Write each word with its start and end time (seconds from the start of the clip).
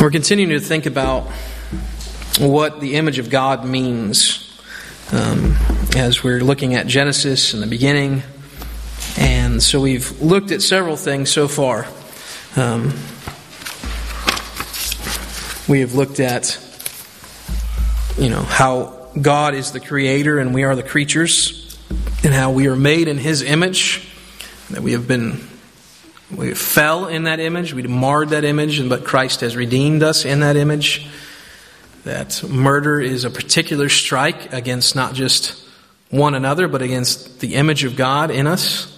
We're 0.00 0.10
continuing 0.10 0.58
to 0.58 0.60
think 0.60 0.86
about 0.86 1.24
what 2.38 2.80
the 2.80 2.94
image 2.94 3.18
of 3.18 3.28
God 3.28 3.66
means 3.66 4.58
um, 5.12 5.56
as 5.94 6.24
we're 6.24 6.40
looking 6.40 6.74
at 6.74 6.86
Genesis 6.86 7.52
and 7.52 7.62
the 7.62 7.66
beginning. 7.66 8.22
And 9.18 9.62
so 9.62 9.78
we've 9.78 10.18
looked 10.22 10.52
at 10.52 10.62
several 10.62 10.96
things 10.96 11.30
so 11.30 11.48
far. 11.48 11.86
Um, 12.56 12.94
we 15.68 15.80
have 15.80 15.92
looked 15.92 16.18
at, 16.18 16.58
you 18.16 18.30
know, 18.30 18.40
how 18.40 19.10
God 19.20 19.54
is 19.54 19.72
the 19.72 19.80
creator 19.80 20.38
and 20.38 20.54
we 20.54 20.64
are 20.64 20.74
the 20.74 20.82
creatures, 20.82 21.78
and 22.24 22.32
how 22.32 22.52
we 22.52 22.68
are 22.68 22.76
made 22.76 23.06
in 23.06 23.18
His 23.18 23.42
image, 23.42 24.08
that 24.70 24.80
we 24.80 24.92
have 24.92 25.06
been 25.06 25.46
we 26.34 26.54
fell 26.54 27.06
in 27.08 27.24
that 27.24 27.40
image, 27.40 27.74
we 27.74 27.82
marred 27.82 28.30
that 28.30 28.44
image, 28.44 28.88
but 28.88 29.04
Christ 29.04 29.40
has 29.40 29.56
redeemed 29.56 30.02
us 30.02 30.24
in 30.24 30.40
that 30.40 30.56
image. 30.56 31.06
That 32.04 32.42
murder 32.48 33.00
is 33.00 33.24
a 33.24 33.30
particular 33.30 33.88
strike 33.88 34.52
against 34.52 34.94
not 34.94 35.14
just 35.14 35.60
one 36.08 36.34
another, 36.34 36.68
but 36.68 36.82
against 36.82 37.40
the 37.40 37.56
image 37.56 37.84
of 37.84 37.96
God 37.96 38.30
in 38.30 38.46
us. 38.46 38.96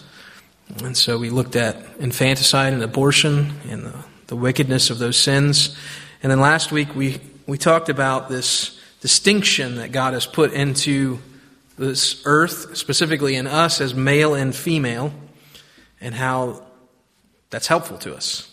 And 0.84 0.96
so 0.96 1.18
we 1.18 1.30
looked 1.30 1.56
at 1.56 1.76
infanticide 1.98 2.72
and 2.72 2.82
abortion 2.82 3.52
and 3.68 3.84
the, 3.84 4.04
the 4.28 4.36
wickedness 4.36 4.90
of 4.90 4.98
those 4.98 5.16
sins. 5.16 5.76
And 6.22 6.30
then 6.30 6.40
last 6.40 6.70
week 6.70 6.94
we, 6.94 7.20
we 7.46 7.58
talked 7.58 7.88
about 7.88 8.28
this 8.28 8.78
distinction 9.00 9.76
that 9.76 9.92
God 9.92 10.14
has 10.14 10.26
put 10.26 10.52
into 10.52 11.18
this 11.76 12.22
earth, 12.24 12.76
specifically 12.76 13.36
in 13.36 13.46
us 13.46 13.80
as 13.80 13.94
male 13.94 14.34
and 14.34 14.54
female, 14.54 15.12
and 16.00 16.14
how 16.14 16.62
that's 17.52 17.68
helpful 17.68 17.98
to 17.98 18.16
us. 18.16 18.48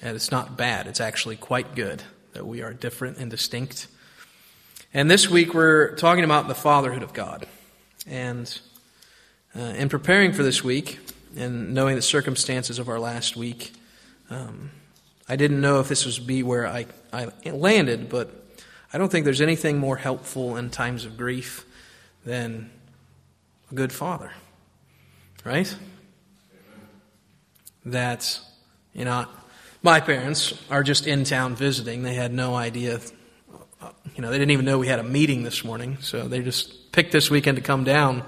And 0.00 0.14
it's 0.14 0.30
not 0.30 0.56
bad, 0.56 0.86
it's 0.86 1.00
actually 1.00 1.36
quite 1.36 1.74
good 1.74 2.04
that 2.34 2.46
we 2.46 2.62
are 2.62 2.72
different 2.72 3.16
and 3.18 3.30
distinct. 3.30 3.88
And 4.92 5.10
this 5.10 5.28
week 5.28 5.54
we're 5.54 5.96
talking 5.96 6.24
about 6.24 6.46
the 6.46 6.54
fatherhood 6.54 7.02
of 7.02 7.12
God. 7.12 7.46
And 8.06 8.60
uh, 9.56 9.60
in 9.60 9.88
preparing 9.88 10.32
for 10.32 10.42
this 10.42 10.62
week 10.62 10.98
and 11.36 11.72
knowing 11.72 11.96
the 11.96 12.02
circumstances 12.02 12.78
of 12.78 12.88
our 12.88 13.00
last 13.00 13.36
week, 13.36 13.72
um, 14.28 14.70
I 15.26 15.36
didn't 15.36 15.60
know 15.60 15.80
if 15.80 15.88
this 15.88 16.04
would 16.04 16.26
be 16.26 16.42
where 16.42 16.66
I, 16.66 16.86
I 17.12 17.30
landed, 17.50 18.10
but 18.10 18.30
I 18.92 18.98
don't 18.98 19.10
think 19.10 19.24
there's 19.24 19.40
anything 19.40 19.78
more 19.78 19.96
helpful 19.96 20.56
in 20.56 20.68
times 20.68 21.06
of 21.06 21.16
grief 21.16 21.64
than 22.26 22.70
a 23.70 23.74
good 23.74 23.92
father. 23.92 24.32
Right? 25.44 25.74
That, 27.86 28.40
you 28.92 29.04
know, 29.04 29.26
my 29.82 30.00
parents 30.00 30.54
are 30.70 30.82
just 30.82 31.06
in 31.06 31.24
town 31.24 31.54
visiting. 31.54 32.02
They 32.02 32.14
had 32.14 32.32
no 32.32 32.54
idea, 32.54 33.00
you 34.14 34.22
know, 34.22 34.30
they 34.30 34.38
didn't 34.38 34.52
even 34.52 34.64
know 34.64 34.78
we 34.78 34.88
had 34.88 34.98
a 34.98 35.04
meeting 35.04 35.42
this 35.42 35.64
morning. 35.64 35.98
So 36.00 36.26
they 36.26 36.40
just 36.40 36.92
picked 36.92 37.12
this 37.12 37.30
weekend 37.30 37.56
to 37.56 37.62
come 37.62 37.84
down. 37.84 38.22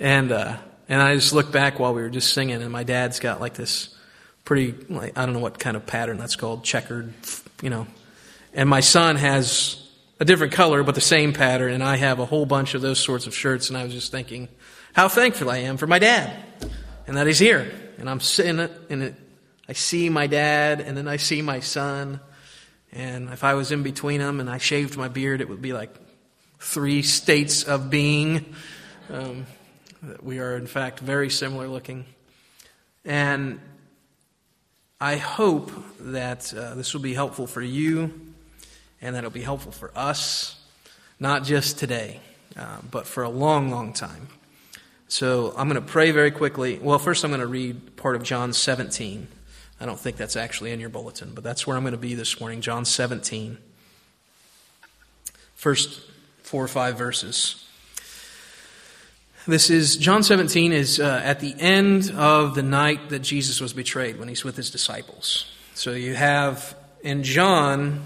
And, 0.00 0.32
uh, 0.32 0.56
and 0.88 1.00
I 1.00 1.14
just 1.14 1.32
looked 1.32 1.52
back 1.52 1.78
while 1.78 1.94
we 1.94 2.02
were 2.02 2.10
just 2.10 2.32
singing, 2.32 2.60
and 2.60 2.72
my 2.72 2.82
dad's 2.82 3.20
got 3.20 3.40
like 3.40 3.54
this 3.54 3.94
pretty, 4.44 4.74
like, 4.88 5.16
I 5.16 5.24
don't 5.24 5.34
know 5.34 5.40
what 5.40 5.58
kind 5.58 5.76
of 5.76 5.86
pattern 5.86 6.18
that's 6.18 6.34
called, 6.34 6.64
checkered, 6.64 7.14
you 7.62 7.70
know. 7.70 7.86
And 8.52 8.68
my 8.68 8.80
son 8.80 9.14
has 9.14 9.86
a 10.18 10.24
different 10.24 10.52
color, 10.52 10.82
but 10.82 10.96
the 10.96 11.00
same 11.00 11.32
pattern, 11.32 11.72
and 11.72 11.84
I 11.84 11.96
have 11.96 12.18
a 12.18 12.26
whole 12.26 12.46
bunch 12.46 12.74
of 12.74 12.82
those 12.82 12.98
sorts 12.98 13.28
of 13.28 13.34
shirts, 13.36 13.68
and 13.68 13.78
I 13.78 13.84
was 13.84 13.92
just 13.92 14.10
thinking 14.10 14.48
how 14.92 15.06
thankful 15.08 15.48
I 15.48 15.58
am 15.58 15.76
for 15.76 15.86
my 15.86 16.00
dad 16.00 16.36
and 17.06 17.16
that 17.16 17.28
he's 17.28 17.38
here 17.38 17.70
and 18.00 18.10
I'm 18.10 18.20
sitting 18.20 18.58
in 18.58 18.60
it. 18.60 18.72
And 18.88 19.16
I 19.68 19.74
see 19.74 20.08
my 20.08 20.26
dad, 20.26 20.80
and 20.80 20.96
then 20.96 21.06
I 21.06 21.16
see 21.16 21.42
my 21.42 21.60
son. 21.60 22.18
And 22.90 23.28
if 23.28 23.44
I 23.44 23.54
was 23.54 23.70
in 23.70 23.84
between 23.84 24.18
them 24.18 24.40
and 24.40 24.50
I 24.50 24.58
shaved 24.58 24.96
my 24.96 25.06
beard, 25.06 25.40
it 25.40 25.48
would 25.48 25.62
be 25.62 25.72
like 25.72 25.94
three 26.58 27.02
states 27.02 27.62
of 27.62 27.88
being. 27.88 28.54
Um, 29.08 29.46
we 30.22 30.40
are, 30.40 30.56
in 30.56 30.66
fact, 30.66 30.98
very 30.98 31.30
similar 31.30 31.68
looking. 31.68 32.04
And 33.04 33.60
I 35.00 35.16
hope 35.16 35.70
that 36.00 36.52
uh, 36.52 36.74
this 36.74 36.92
will 36.92 37.00
be 37.00 37.14
helpful 37.14 37.46
for 37.46 37.62
you 37.62 38.12
and 39.00 39.14
that 39.14 39.20
it'll 39.20 39.30
be 39.30 39.40
helpful 39.40 39.72
for 39.72 39.92
us, 39.96 40.60
not 41.20 41.44
just 41.44 41.78
today, 41.78 42.20
uh, 42.58 42.78
but 42.90 43.06
for 43.06 43.22
a 43.22 43.30
long, 43.30 43.70
long 43.70 43.92
time. 43.92 44.28
So 45.10 45.52
I'm 45.56 45.68
going 45.68 45.74
to 45.74 45.88
pray 45.88 46.12
very 46.12 46.30
quickly. 46.30 46.78
Well, 46.78 46.96
first 47.00 47.24
I'm 47.24 47.32
going 47.32 47.40
to 47.40 47.46
read 47.48 47.96
part 47.96 48.14
of 48.14 48.22
John 48.22 48.52
17. 48.52 49.26
I 49.80 49.84
don't 49.84 49.98
think 49.98 50.16
that's 50.16 50.36
actually 50.36 50.70
in 50.70 50.78
your 50.78 50.88
bulletin, 50.88 51.32
but 51.34 51.42
that's 51.42 51.66
where 51.66 51.76
I'm 51.76 51.82
going 51.82 51.92
to 51.92 51.98
be 51.98 52.14
this 52.14 52.38
morning, 52.38 52.60
John 52.60 52.84
17. 52.84 53.58
First 55.56 56.00
four 56.44 56.62
or 56.62 56.68
five 56.68 56.96
verses. 56.96 57.66
This 59.48 59.68
is, 59.68 59.96
John 59.96 60.22
17 60.22 60.72
is 60.72 61.00
uh, 61.00 61.20
at 61.24 61.40
the 61.40 61.56
end 61.58 62.12
of 62.16 62.54
the 62.54 62.62
night 62.62 63.08
that 63.08 63.18
Jesus 63.18 63.60
was 63.60 63.72
betrayed 63.72 64.16
when 64.16 64.28
he's 64.28 64.44
with 64.44 64.56
his 64.56 64.70
disciples. 64.70 65.50
So 65.74 65.90
you 65.90 66.14
have 66.14 66.76
in 67.02 67.24
John, 67.24 68.04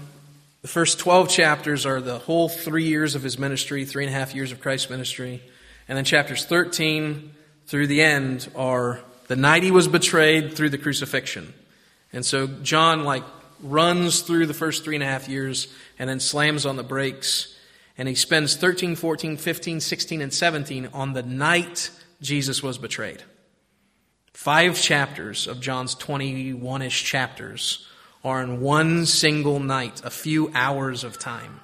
the 0.63 0.67
first 0.67 0.97
12 0.97 1.29
chapters 1.29 1.85
are 1.85 2.01
the 2.01 2.17
whole 2.17 2.49
three 2.49 2.85
years 2.85 3.13
of 3.13 3.21
his 3.21 3.37
ministry, 3.37 3.85
three 3.85 4.07
and 4.07 4.13
a 4.13 4.17
half 4.17 4.33
years 4.33 4.51
of 4.51 4.59
Christ's 4.59 4.89
ministry. 4.89 5.43
And 5.87 5.97
then 5.97 6.05
chapters 6.05 6.45
13 6.45 7.31
through 7.67 7.87
the 7.87 8.01
end 8.01 8.49
are 8.55 9.01
the 9.27 9.35
night 9.35 9.63
he 9.63 9.71
was 9.71 9.87
betrayed 9.87 10.53
through 10.53 10.69
the 10.69 10.77
crucifixion. 10.77 11.53
And 12.13 12.25
so 12.25 12.47
John, 12.47 13.03
like, 13.03 13.23
runs 13.61 14.21
through 14.21 14.45
the 14.45 14.53
first 14.53 14.83
three 14.83 14.95
and 14.95 15.03
a 15.03 15.07
half 15.07 15.27
years 15.27 15.67
and 15.97 16.09
then 16.09 16.19
slams 16.19 16.65
on 16.65 16.75
the 16.75 16.83
brakes. 16.83 17.55
And 17.97 18.07
he 18.07 18.15
spends 18.15 18.55
13, 18.55 18.95
14, 18.95 19.37
15, 19.37 19.79
16, 19.79 20.21
and 20.21 20.33
17 20.33 20.89
on 20.93 21.13
the 21.13 21.23
night 21.23 21.89
Jesus 22.21 22.61
was 22.61 22.77
betrayed. 22.77 23.23
Five 24.33 24.79
chapters 24.79 25.47
of 25.47 25.61
John's 25.61 25.95
21 25.95 26.81
ish 26.81 27.03
chapters 27.03 27.87
are 28.23 28.41
in 28.41 28.59
one 28.59 29.05
single 29.05 29.59
night, 29.59 30.01
a 30.03 30.09
few 30.09 30.51
hours 30.53 31.03
of 31.03 31.19
time. 31.19 31.61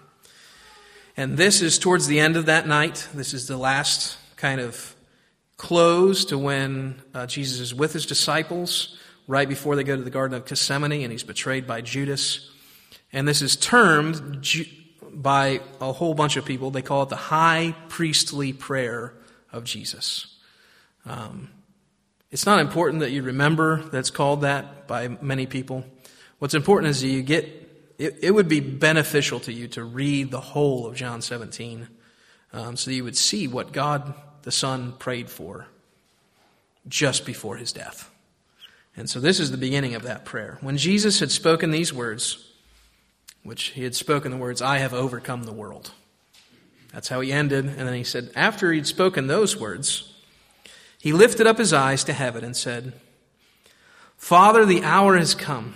And 1.18 1.38
this 1.38 1.62
is 1.62 1.78
towards 1.78 2.08
the 2.08 2.20
end 2.20 2.38
of 2.38 2.46
that 2.46 2.68
night. 2.68 3.08
This 3.14 3.34
is 3.34 3.48
the 3.48 3.58
last 3.58 4.18
kind 4.38 4.62
of 4.62 4.96
close 5.58 6.26
to 6.26 6.38
when 6.38 7.02
uh, 7.14 7.28
Jesus 7.28 7.60
is 7.60 7.76
with 7.76 7.94
his 7.94 8.06
disciples 8.06 8.98
right 9.28 9.48
before 9.48 9.76
they 9.76 9.84
go 9.84 9.96
to 9.96 10.02
the 10.02 10.10
Garden 10.10 10.36
of 10.36 10.46
Gethsemane 10.46 11.04
and 11.04 11.12
he's 11.12 11.24
betrayed 11.24 11.68
by 11.68 11.82
Judas. 11.82 12.50
And 13.14 13.28
this 13.28 13.42
is 13.42 13.56
termed 13.56 14.46
by 15.14 15.62
a 15.80 15.92
whole 15.92 16.14
bunch 16.14 16.38
of 16.38 16.46
people. 16.46 16.72
They 16.72 16.82
call 16.82 17.04
it 17.04 17.10
the 17.10 17.16
high 17.16 17.76
priestly 17.90 18.54
prayer 18.54 19.14
of 19.52 19.66
Jesus. 19.66 20.36
Um, 21.06 21.50
it's 22.32 22.46
not 22.46 22.60
important 22.60 23.02
that 23.02 23.12
you 23.12 23.22
remember 23.22 23.84
that's 23.92 24.10
called 24.10 24.42
that 24.42 24.88
by 24.88 25.10
many 25.10 25.46
people. 25.46 25.84
What's 26.40 26.54
important 26.54 26.90
is 26.90 27.02
that 27.02 27.08
you 27.08 27.22
get 27.22 27.61
it, 28.02 28.18
it 28.22 28.32
would 28.32 28.48
be 28.48 28.60
beneficial 28.60 29.40
to 29.42 29.54
you 29.54 29.68
to 29.70 29.84
read 29.84 30.32
the 30.32 30.40
whole 30.40 30.88
of 30.88 30.96
John 30.96 31.22
17 31.22 31.88
um, 32.52 32.76
so 32.76 32.92
you 32.92 33.04
would 33.04 33.16
see 33.16 33.48
what 33.48 33.72
God 33.72 34.14
the 34.42 34.52
Son 34.52 34.94
prayed 34.94 35.30
for 35.30 35.68
just 36.88 37.26
before 37.26 37.58
his 37.58 37.72
death. 37.72 38.10
And 38.98 39.10
so 39.10 39.20
this 39.20 39.40
is 39.40 39.52
the 39.52 39.58
beginning 39.58 39.94
of 39.94 40.04
that 40.04 40.26
prayer. 40.26 40.58
When 40.62 40.78
Jesus 40.78 41.20
had 41.20 41.32
spoken 41.32 41.70
these 41.70 41.94
words, 41.94 42.52
which 43.44 43.66
he 43.66 43.84
had 43.84 43.96
spoken 43.96 44.32
the 44.32 44.38
words, 44.38 44.62
I 44.62 44.80
have 44.80 44.94
overcome 44.94 45.44
the 45.44 45.54
world. 45.54 45.92
That's 46.92 47.08
how 47.08 47.22
he 47.22 47.32
ended. 47.32 47.66
And 47.66 47.88
then 47.88 47.94
he 47.94 48.04
said, 48.04 48.32
after 48.36 48.74
he'd 48.74 48.88
spoken 48.88 49.28
those 49.28 49.56
words, 49.56 50.12
he 50.98 51.14
lifted 51.14 51.46
up 51.46 51.60
his 51.60 51.72
eyes 51.72 52.04
to 52.06 52.14
heaven 52.14 52.44
and 52.44 52.58
said, 52.58 52.94
Father, 54.18 54.66
the 54.66 54.84
hour 54.84 55.18
has 55.18 55.36
come. 55.36 55.76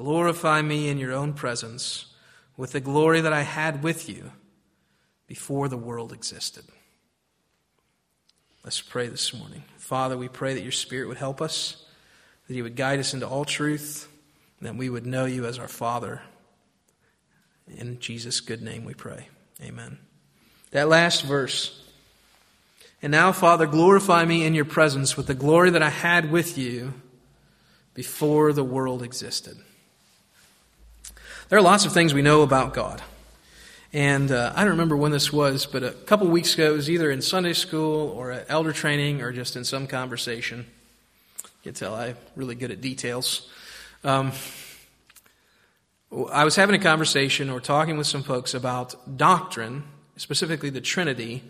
Glorify 0.00 0.62
me 0.62 0.88
in 0.88 0.96
your 0.96 1.12
own 1.12 1.34
presence 1.34 2.06
with 2.56 2.72
the 2.72 2.80
glory 2.80 3.20
that 3.20 3.34
I 3.34 3.42
had 3.42 3.82
with 3.82 4.08
you 4.08 4.32
before 5.26 5.68
the 5.68 5.76
world 5.76 6.10
existed. 6.10 6.64
Let's 8.64 8.80
pray 8.80 9.08
this 9.08 9.34
morning. 9.34 9.62
Father, 9.76 10.16
we 10.16 10.28
pray 10.28 10.54
that 10.54 10.62
your 10.62 10.72
Spirit 10.72 11.08
would 11.08 11.18
help 11.18 11.42
us, 11.42 11.84
that 12.48 12.54
He 12.54 12.62
would 12.62 12.76
guide 12.76 12.98
us 12.98 13.12
into 13.12 13.28
all 13.28 13.44
truth, 13.44 14.08
and 14.58 14.66
that 14.66 14.74
we 14.74 14.88
would 14.88 15.04
know 15.04 15.26
you 15.26 15.44
as 15.44 15.58
our 15.58 15.68
Father, 15.68 16.22
In 17.68 18.00
Jesus' 18.00 18.40
good 18.40 18.62
name 18.62 18.86
we 18.86 18.94
pray. 18.94 19.28
Amen. 19.62 19.98
That 20.70 20.88
last 20.88 21.26
verse. 21.26 21.84
And 23.02 23.10
now, 23.10 23.32
Father, 23.32 23.66
glorify 23.66 24.24
me 24.24 24.46
in 24.46 24.54
your 24.54 24.64
presence 24.64 25.18
with 25.18 25.26
the 25.26 25.34
glory 25.34 25.68
that 25.68 25.82
I 25.82 25.90
had 25.90 26.30
with 26.30 26.56
you 26.56 26.94
before 27.92 28.54
the 28.54 28.64
world 28.64 29.02
existed. 29.02 29.58
There 31.50 31.58
are 31.58 31.62
lots 31.62 31.84
of 31.84 31.92
things 31.92 32.14
we 32.14 32.22
know 32.22 32.42
about 32.42 32.74
God. 32.74 33.02
And 33.92 34.30
uh, 34.30 34.52
I 34.54 34.60
don't 34.60 34.70
remember 34.70 34.96
when 34.96 35.10
this 35.10 35.32
was, 35.32 35.66
but 35.66 35.82
a 35.82 35.90
couple 35.90 36.28
weeks 36.28 36.54
ago, 36.54 36.72
it 36.72 36.76
was 36.76 36.88
either 36.88 37.10
in 37.10 37.20
Sunday 37.22 37.54
school 37.54 38.10
or 38.10 38.30
at 38.30 38.46
elder 38.48 38.72
training 38.72 39.20
or 39.20 39.32
just 39.32 39.56
in 39.56 39.64
some 39.64 39.88
conversation. 39.88 40.64
You 41.42 41.48
can 41.64 41.74
tell 41.74 41.92
I'm 41.96 42.16
really 42.36 42.54
good 42.54 42.70
at 42.70 42.80
details. 42.80 43.50
Um, 44.04 44.30
I 46.30 46.44
was 46.44 46.54
having 46.54 46.76
a 46.76 46.78
conversation 46.78 47.50
or 47.50 47.58
talking 47.58 47.98
with 47.98 48.06
some 48.06 48.22
folks 48.22 48.54
about 48.54 49.16
doctrine, 49.16 49.82
specifically 50.18 50.70
the 50.70 50.80
Trinity, 50.80 51.42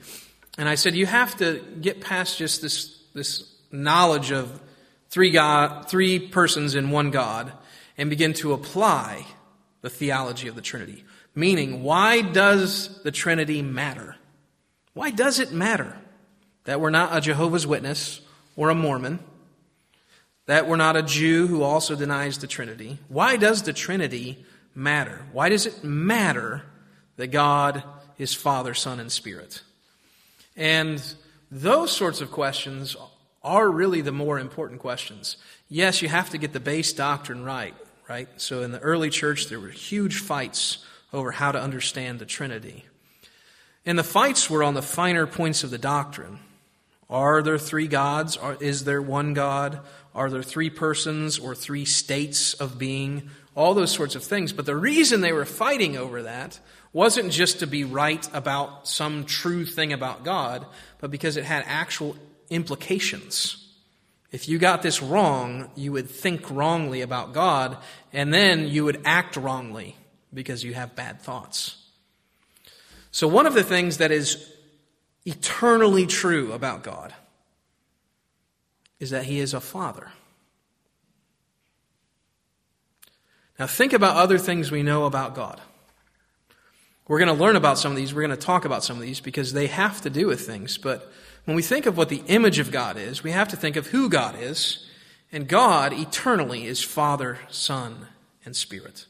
and 0.57 0.67
I 0.67 0.77
said 0.77 0.95
you 0.95 1.05
have 1.05 1.37
to 1.37 1.63
get 1.79 2.01
past 2.01 2.39
just 2.39 2.63
this 2.63 2.99
this 3.13 3.55
knowledge 3.71 4.33
of 4.33 4.63
three 5.11 5.31
God, 5.31 5.91
three 5.91 6.19
persons 6.19 6.75
in 6.75 6.91
one 6.91 7.11
God, 7.11 7.53
and 7.99 8.09
begin 8.09 8.33
to 8.35 8.55
apply 8.55 9.27
the 9.83 9.91
theology 9.91 10.49
of 10.49 10.55
the 10.55 10.63
Trinity. 10.63 11.05
Meaning, 11.35 11.83
why 11.83 12.23
does 12.23 13.03
the 13.03 13.11
Trinity 13.11 13.63
matter? 13.63 14.17
Why 14.95 15.11
does 15.11 15.39
it 15.39 15.53
matter 15.53 15.97
that 16.65 16.81
we're 16.81 16.91
not 16.91 17.17
a 17.17 17.21
Jehovah's 17.21 17.67
Witness 17.67 18.21
or 18.57 18.71
a 18.71 18.75
Mormon? 18.75 19.21
That 20.47 20.67
we're 20.67 20.77
not 20.77 20.97
a 20.97 21.03
Jew 21.03 21.47
who 21.47 21.63
also 21.63 21.95
denies 21.95 22.39
the 22.39 22.47
Trinity? 22.47 22.99
Why 23.09 23.37
does 23.37 23.63
the 23.63 23.73
Trinity 23.73 24.45
matter? 24.75 25.25
Why 25.33 25.49
does 25.49 25.67
it 25.67 25.85
matter 25.85 26.63
that 27.17 27.29
God 27.29 27.85
is 28.19 28.35
Father, 28.35 28.75
Son, 28.75 28.99
and 28.99 29.13
Spirit? 29.13 29.63
And 30.57 31.03
those 31.51 31.93
sorts 31.93 32.21
of 32.21 32.31
questions 32.31 32.97
are 33.43 33.71
really 33.71 34.01
the 34.01 34.13
more 34.13 34.39
important 34.39 34.81
questions. 34.81 35.37
Yes, 35.69 36.03
you 36.03 36.09
have 36.09 36.31
to 36.31 36.39
get 36.39 36.53
the 36.53 36.61
base 36.61 36.93
doctrine 36.93 37.45
right, 37.45 37.75
right? 38.11 38.29
So 38.37 38.63
in 38.63 38.73
the 38.73 38.81
early 38.81 39.09
church, 39.09 39.47
there 39.47 39.61
were 39.61 39.69
huge 39.69 40.19
fights 40.19 40.85
over 41.13 41.31
how 41.31 41.53
to 41.53 41.61
understand 41.61 42.19
the 42.19 42.27
Trinity. 42.27 42.85
And 43.87 43.97
the 43.97 44.05
fights 44.05 44.51
were 44.51 44.65
on 44.65 44.75
the 44.75 44.83
finer 44.83 45.27
points 45.27 45.63
of 45.63 45.71
the 45.71 45.79
doctrine. 45.79 46.41
Are 47.09 47.41
there 47.41 47.57
three 47.57 47.87
gods? 47.87 48.37
Is 48.61 48.85
there 48.85 49.01
one 49.01 49.33
God? 49.33 49.81
Are 50.13 50.29
there 50.29 50.43
three 50.43 50.71
persons 50.71 51.39
or 51.39 51.55
three 51.55 51.85
states 51.85 52.53
of 52.55 52.79
being? 52.79 53.31
all 53.57 53.75
those 53.75 53.91
sorts 53.91 54.15
of 54.15 54.23
things. 54.23 54.53
But 54.53 54.67
the 54.67 54.77
reason 54.77 55.21
they 55.21 55.33
were 55.33 55.45
fighting 55.45 55.97
over 55.97 56.23
that 56.23 56.59
wasn't 56.93 57.33
just 57.33 57.61
to 57.61 57.67
be 57.67 57.85
right 57.85 58.27
about 58.33 58.89
some 58.89 59.25
true 59.25 59.65
thing 59.67 59.93
about 59.93 60.25
God, 60.25 60.65
but 60.99 61.11
because 61.11 61.37
it 61.37 61.45
had 61.45 61.65
actual 61.67 62.17
implications. 62.49 63.70
If 64.33 64.49
you 64.49 64.59
got 64.59 64.83
this 64.83 65.03
wrong, 65.03 65.71
you 65.75 65.93
would 65.93 66.09
think 66.09 66.49
wrongly 66.51 67.01
about 67.01 67.33
God, 67.33 67.77
and 68.13 68.33
then 68.33 68.69
you 68.69 68.85
would 68.85 69.03
act 69.05 69.37
wrongly 69.37 69.97
because 70.33 70.63
you 70.63 70.75
have 70.75 70.95
bad 70.95 71.21
thoughts. 71.21 71.77
So, 73.11 73.27
one 73.27 73.47
of 73.47 73.55
the 73.55 73.65
things 73.65 73.99
that 73.99 74.13
is 74.13 74.53
eternally 75.27 76.07
true 76.07 76.53
about 76.53 76.85
God 76.85 77.13
is 79.01 79.11
that 79.11 79.25
He 79.25 79.41
is 79.41 79.53
a 79.53 79.61
Father. 79.61 80.13
Now, 83.59 83.67
think 83.67 83.93
about 83.93 84.17
other 84.17 84.39
things 84.39 84.71
we 84.71 84.83
know 84.83 85.05
about 85.05 85.35
God. 85.35 85.61
We're 87.09 87.19
going 87.19 87.37
to 87.37 87.45
learn 87.45 87.57
about 87.57 87.77
some 87.77 87.91
of 87.91 87.97
these. 87.97 88.15
We're 88.15 88.23
going 88.23 88.31
to 88.31 88.37
talk 88.37 88.65
about 88.65 88.85
some 88.85 88.97
of 88.97 89.03
these 89.03 89.19
because 89.19 89.53
they 89.53 89.67
have 89.67 90.01
to 90.03 90.11
do 90.11 90.29
with 90.29 90.47
things. 90.47 90.79
But 90.79 91.13
when 91.45 91.57
we 91.57 91.63
think 91.63 91.87
of 91.87 91.97
what 91.97 92.09
the 92.09 92.23
image 92.27 92.59
of 92.59 92.71
God 92.71 92.97
is, 92.97 93.23
we 93.23 93.31
have 93.31 93.49
to 93.49 93.57
think 93.57 93.77
of 93.77 93.89
who 93.89 94.09
God 94.09 94.37
is. 94.41 94.87
And 95.33 95.47
God 95.47 95.93
eternally 95.93 96.67
is 96.67 96.83
Father, 96.83 97.39
Son, 97.49 98.09
and 98.45 98.55
Spirit. 98.57 99.07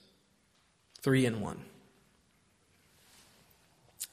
Three 1.00 1.24
in 1.24 1.40
one. 1.40 1.64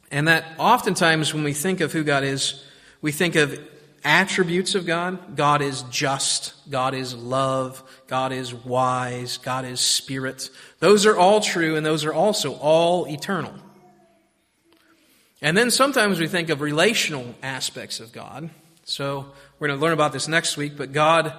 And 0.10 0.28
that 0.28 0.46
oftentimes 0.58 1.34
when 1.34 1.44
we 1.44 1.54
think 1.54 1.82
of 1.82 1.92
who 1.92 2.04
God 2.04 2.24
is, 2.24 2.64
we 3.02 3.12
think 3.12 3.36
of 3.36 3.60
attributes 4.04 4.74
of 4.74 4.86
God. 4.86 5.36
God 5.36 5.62
is 5.62 5.84
just. 5.84 6.54
God 6.70 6.94
is 6.94 7.14
love. 7.14 7.84
God 8.08 8.32
is 8.32 8.54
wise. 8.54 9.38
God 9.38 9.66
is 9.66 9.82
spirit. 9.82 10.50
Those 10.80 11.06
are 11.06 11.18
all 11.18 11.42
true 11.42 11.76
and 11.76 11.86
those 11.86 12.06
are 12.06 12.14
also 12.14 12.54
all 12.56 13.06
eternal. 13.08 13.54
And 15.42 15.56
then 15.56 15.70
sometimes 15.70 16.20
we 16.20 16.28
think 16.28 16.50
of 16.50 16.62
relational 16.62 17.36
aspects 17.44 18.00
of 18.00 18.12
God. 18.12 18.50
So 18.86 19.26
we're 19.60 19.68
going 19.68 19.80
to 19.80 19.84
learn 19.84 19.94
about 19.94 20.14
this 20.14 20.28
next 20.28 20.58
week, 20.58 20.76
but 20.76 20.94
God, 20.94 21.34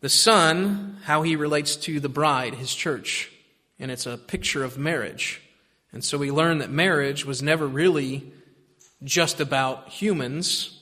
the 0.00 0.08
Son, 0.08 0.98
how 1.04 1.22
he 1.22 1.36
relates 1.36 1.76
to 1.76 2.00
the 2.00 2.08
bride, 2.08 2.54
his 2.54 2.74
church. 2.74 3.30
And 3.78 3.90
it's 3.90 4.06
a 4.06 4.18
picture 4.18 4.64
of 4.64 4.78
marriage. 4.78 5.40
And 5.92 6.04
so 6.04 6.18
we 6.18 6.30
learn 6.30 6.58
that 6.58 6.70
marriage 6.70 7.24
was 7.24 7.42
never 7.42 7.66
really 7.66 8.32
just 9.04 9.40
about 9.40 9.88
humans, 9.88 10.74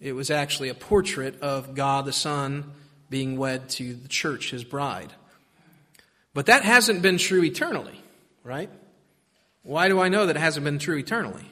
it 0.00 0.12
was 0.12 0.30
actually 0.30 0.68
a 0.68 0.74
portrait 0.74 1.40
of 1.40 1.74
God 1.74 2.04
the 2.04 2.12
Son 2.12 2.72
being 3.08 3.38
wed 3.38 3.68
to 3.70 3.94
the 3.94 4.08
church, 4.08 4.50
his 4.50 4.64
bride. 4.64 5.12
But 6.34 6.46
that 6.46 6.64
hasn't 6.64 7.00
been 7.00 7.16
true 7.16 7.44
eternally, 7.44 8.02
right? 8.42 8.68
Why 9.62 9.88
do 9.88 10.00
I 10.00 10.08
know 10.08 10.26
that 10.26 10.36
it 10.36 10.40
hasn't 10.40 10.64
been 10.64 10.80
true 10.80 10.98
eternally? 10.98 11.44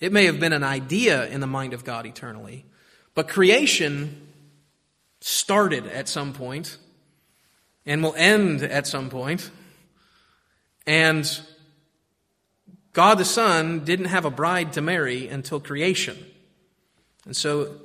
It 0.00 0.12
may 0.12 0.24
have 0.24 0.40
been 0.40 0.54
an 0.54 0.64
idea 0.64 1.26
in 1.26 1.40
the 1.40 1.46
mind 1.46 1.74
of 1.74 1.84
God 1.84 2.06
eternally, 2.06 2.64
but 3.14 3.28
creation 3.28 4.28
started 5.20 5.86
at 5.86 6.08
some 6.08 6.32
point 6.32 6.78
and 7.84 8.02
will 8.02 8.14
end 8.16 8.62
at 8.62 8.86
some 8.86 9.10
point. 9.10 9.50
And 10.86 11.40
God 12.92 13.18
the 13.18 13.24
Son 13.24 13.84
didn't 13.84 14.06
have 14.06 14.24
a 14.24 14.30
bride 14.30 14.72
to 14.72 14.80
marry 14.80 15.28
until 15.28 15.60
creation. 15.60 16.16
And 17.26 17.36
so 17.36 17.76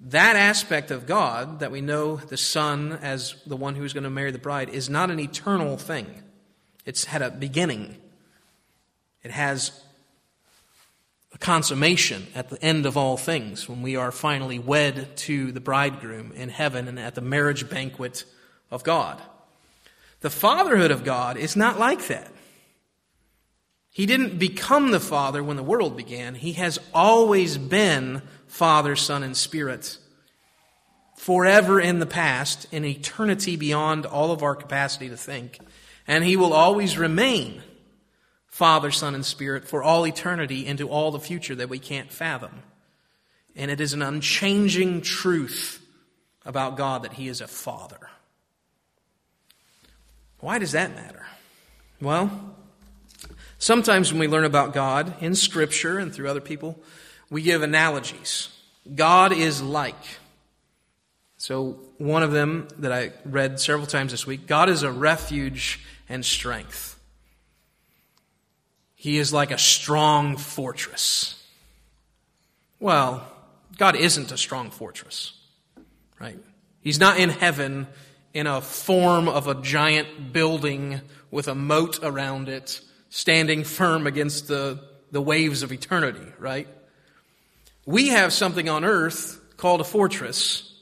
that 0.00 0.36
aspect 0.36 0.90
of 0.90 1.06
God, 1.06 1.60
that 1.60 1.72
we 1.72 1.80
know 1.80 2.16
the 2.16 2.36
Son 2.36 2.92
as 3.00 3.34
the 3.46 3.56
one 3.56 3.74
who's 3.74 3.94
going 3.94 4.04
to 4.04 4.10
marry 4.10 4.30
the 4.30 4.38
bride, 4.38 4.68
is 4.68 4.90
not 4.90 5.10
an 5.10 5.18
eternal 5.18 5.78
thing. 5.78 6.22
It's 6.84 7.06
had 7.06 7.22
a 7.22 7.30
beginning. 7.30 7.96
It 9.22 9.30
has 9.30 9.72
consummation 11.38 12.26
at 12.34 12.50
the 12.50 12.62
end 12.62 12.86
of 12.86 12.96
all 12.96 13.16
things 13.16 13.68
when 13.68 13.82
we 13.82 13.96
are 13.96 14.12
finally 14.12 14.58
wed 14.58 15.16
to 15.16 15.52
the 15.52 15.60
bridegroom 15.60 16.32
in 16.32 16.48
heaven 16.48 16.88
and 16.88 16.98
at 16.98 17.14
the 17.14 17.20
marriage 17.20 17.68
banquet 17.68 18.24
of 18.70 18.84
God. 18.84 19.20
The 20.20 20.30
fatherhood 20.30 20.90
of 20.90 21.04
God 21.04 21.36
is 21.36 21.56
not 21.56 21.78
like 21.78 22.08
that. 22.08 22.30
He 23.90 24.06
didn't 24.06 24.38
become 24.38 24.90
the 24.90 25.00
Father 25.00 25.42
when 25.42 25.56
the 25.56 25.62
world 25.62 25.96
began. 25.96 26.34
He 26.34 26.52
has 26.52 26.78
always 26.92 27.56
been 27.56 28.20
Father, 28.46 28.94
Son, 28.94 29.22
and 29.22 29.36
Spirit 29.36 29.96
forever 31.16 31.80
in 31.80 31.98
the 31.98 32.06
past, 32.06 32.66
in 32.70 32.84
eternity 32.84 33.56
beyond 33.56 34.04
all 34.04 34.32
of 34.32 34.42
our 34.42 34.54
capacity 34.54 35.08
to 35.08 35.16
think. 35.16 35.58
And 36.06 36.24
He 36.24 36.36
will 36.36 36.52
always 36.52 36.98
remain 36.98 37.62
Father, 38.56 38.90
Son, 38.90 39.14
and 39.14 39.24
Spirit 39.24 39.68
for 39.68 39.82
all 39.82 40.06
eternity 40.06 40.66
into 40.66 40.88
all 40.88 41.10
the 41.10 41.20
future 41.20 41.54
that 41.54 41.68
we 41.68 41.78
can't 41.78 42.10
fathom. 42.10 42.62
And 43.54 43.70
it 43.70 43.80
is 43.80 43.92
an 43.92 44.02
unchanging 44.02 45.02
truth 45.02 45.84
about 46.44 46.76
God 46.76 47.02
that 47.02 47.12
He 47.12 47.28
is 47.28 47.40
a 47.40 47.48
Father. 47.48 48.10
Why 50.40 50.58
does 50.58 50.72
that 50.72 50.94
matter? 50.94 51.26
Well, 52.00 52.56
Sometimes 53.58 54.12
when 54.12 54.20
we 54.20 54.28
learn 54.28 54.44
about 54.44 54.74
God 54.74 55.14
in 55.22 55.34
Scripture 55.34 55.98
and 55.98 56.12
through 56.12 56.28
other 56.28 56.40
people, 56.40 56.78
we 57.30 57.42
give 57.42 57.62
analogies. 57.62 58.50
God 58.94 59.32
is 59.32 59.62
like. 59.62 59.94
So, 61.38 61.80
one 61.98 62.22
of 62.22 62.32
them 62.32 62.68
that 62.78 62.92
I 62.92 63.12
read 63.24 63.58
several 63.60 63.86
times 63.86 64.12
this 64.12 64.26
week 64.26 64.46
God 64.46 64.68
is 64.68 64.82
a 64.82 64.90
refuge 64.90 65.80
and 66.08 66.24
strength. 66.24 66.95
He 68.96 69.18
is 69.18 69.32
like 69.32 69.50
a 69.52 69.58
strong 69.58 70.36
fortress. 70.36 71.40
Well, 72.80 73.30
God 73.76 73.94
isn't 73.94 74.32
a 74.32 74.38
strong 74.38 74.70
fortress, 74.70 75.38
right? 76.18 76.38
He's 76.80 76.98
not 76.98 77.18
in 77.18 77.28
heaven 77.28 77.86
in 78.32 78.46
a 78.46 78.60
form 78.60 79.28
of 79.28 79.48
a 79.48 79.54
giant 79.54 80.32
building 80.32 81.00
with 81.30 81.46
a 81.46 81.54
moat 81.54 82.00
around 82.02 82.48
it 82.48 82.80
standing 83.10 83.64
firm 83.64 84.06
against 84.06 84.48
the, 84.48 84.82
the 85.10 85.20
waves 85.20 85.62
of 85.62 85.72
eternity, 85.72 86.26
right? 86.38 86.66
We 87.84 88.08
have 88.08 88.32
something 88.32 88.68
on 88.68 88.84
earth 88.84 89.40
called 89.56 89.80
a 89.80 89.84
fortress. 89.84 90.74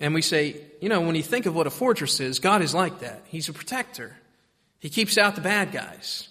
And 0.00 0.14
we 0.14 0.22
say, 0.22 0.60
you 0.80 0.88
know, 0.88 1.00
when 1.00 1.14
you 1.14 1.22
think 1.22 1.46
of 1.46 1.54
what 1.54 1.66
a 1.66 1.70
fortress 1.70 2.20
is, 2.20 2.40
God 2.40 2.60
is 2.60 2.74
like 2.74 3.00
that. 3.00 3.22
He's 3.26 3.48
a 3.48 3.52
protector. 3.52 4.16
He 4.80 4.90
keeps 4.90 5.16
out 5.16 5.34
the 5.34 5.40
bad 5.40 5.72
guys. 5.72 6.28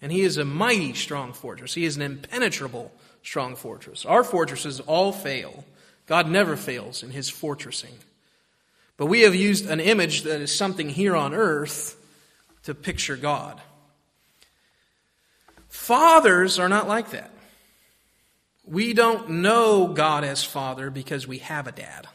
And 0.00 0.12
he 0.12 0.22
is 0.22 0.36
a 0.36 0.44
mighty 0.44 0.94
strong 0.94 1.32
fortress. 1.32 1.74
He 1.74 1.84
is 1.84 1.96
an 1.96 2.02
impenetrable 2.02 2.92
strong 3.22 3.56
fortress. 3.56 4.04
Our 4.04 4.22
fortresses 4.22 4.80
all 4.80 5.12
fail. 5.12 5.64
God 6.06 6.28
never 6.28 6.56
fails 6.56 7.02
in 7.02 7.10
his 7.10 7.30
fortressing. 7.30 7.94
But 8.96 9.06
we 9.06 9.22
have 9.22 9.34
used 9.34 9.66
an 9.66 9.80
image 9.80 10.22
that 10.22 10.40
is 10.40 10.54
something 10.54 10.88
here 10.88 11.16
on 11.16 11.34
earth 11.34 11.96
to 12.64 12.74
picture 12.74 13.16
God. 13.16 13.60
Fathers 15.68 16.58
are 16.58 16.68
not 16.68 16.88
like 16.88 17.10
that. 17.10 17.30
We 18.64 18.92
don't 18.92 19.30
know 19.30 19.88
God 19.88 20.24
as 20.24 20.44
Father 20.44 20.90
because 20.90 21.26
we 21.26 21.38
have 21.38 21.66
a 21.66 21.72
dad. 21.72 22.06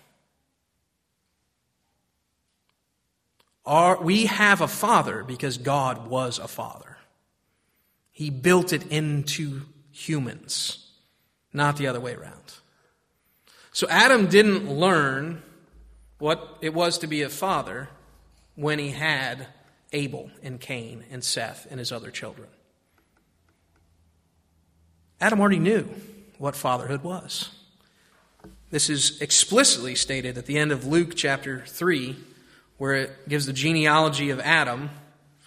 Our, 3.66 4.02
we 4.02 4.26
have 4.26 4.62
a 4.62 4.68
father 4.68 5.24
because 5.24 5.58
God 5.58 6.08
was 6.08 6.38
a 6.38 6.48
father. 6.48 6.98
He 8.14 8.30
built 8.30 8.72
it 8.72 8.88
into 8.88 9.64
humans, 9.92 10.88
not 11.52 11.76
the 11.76 11.88
other 11.88 12.00
way 12.00 12.14
around. 12.14 12.54
So 13.74 13.88
Adam 13.90 14.28
didn't 14.28 14.72
learn 14.72 15.42
what 16.20 16.58
it 16.62 16.74
was 16.74 17.00
to 17.00 17.08
be 17.08 17.24
a 17.24 17.30
father 17.30 17.90
when 18.56 18.80
he 18.80 18.92
had 18.92 19.48
Abel 19.92 20.30
and 20.42 20.60
Cain 20.60 21.04
and 21.12 21.24
Seth 21.24 21.68
and 21.70 21.80
his 21.80 21.92
other 21.92 22.12
children. 22.12 22.48
Adam 25.20 25.40
already 25.40 25.60
knew 25.60 25.90
what 26.38 26.56
fatherhood 26.56 27.04
was. 27.04 27.50
This 28.70 28.90
is 28.90 29.22
explicitly 29.22 29.96
stated 29.96 30.38
at 30.38 30.46
the 30.46 30.58
end 30.58 30.72
of 30.72 30.86
Luke 30.86 31.14
chapter 31.16 31.64
3, 31.66 32.16
where 32.78 32.94
it 32.96 33.30
gives 33.30 33.46
the 33.46 33.54
genealogy 33.54 34.30
of 34.30 34.40
Adam, 34.40 34.90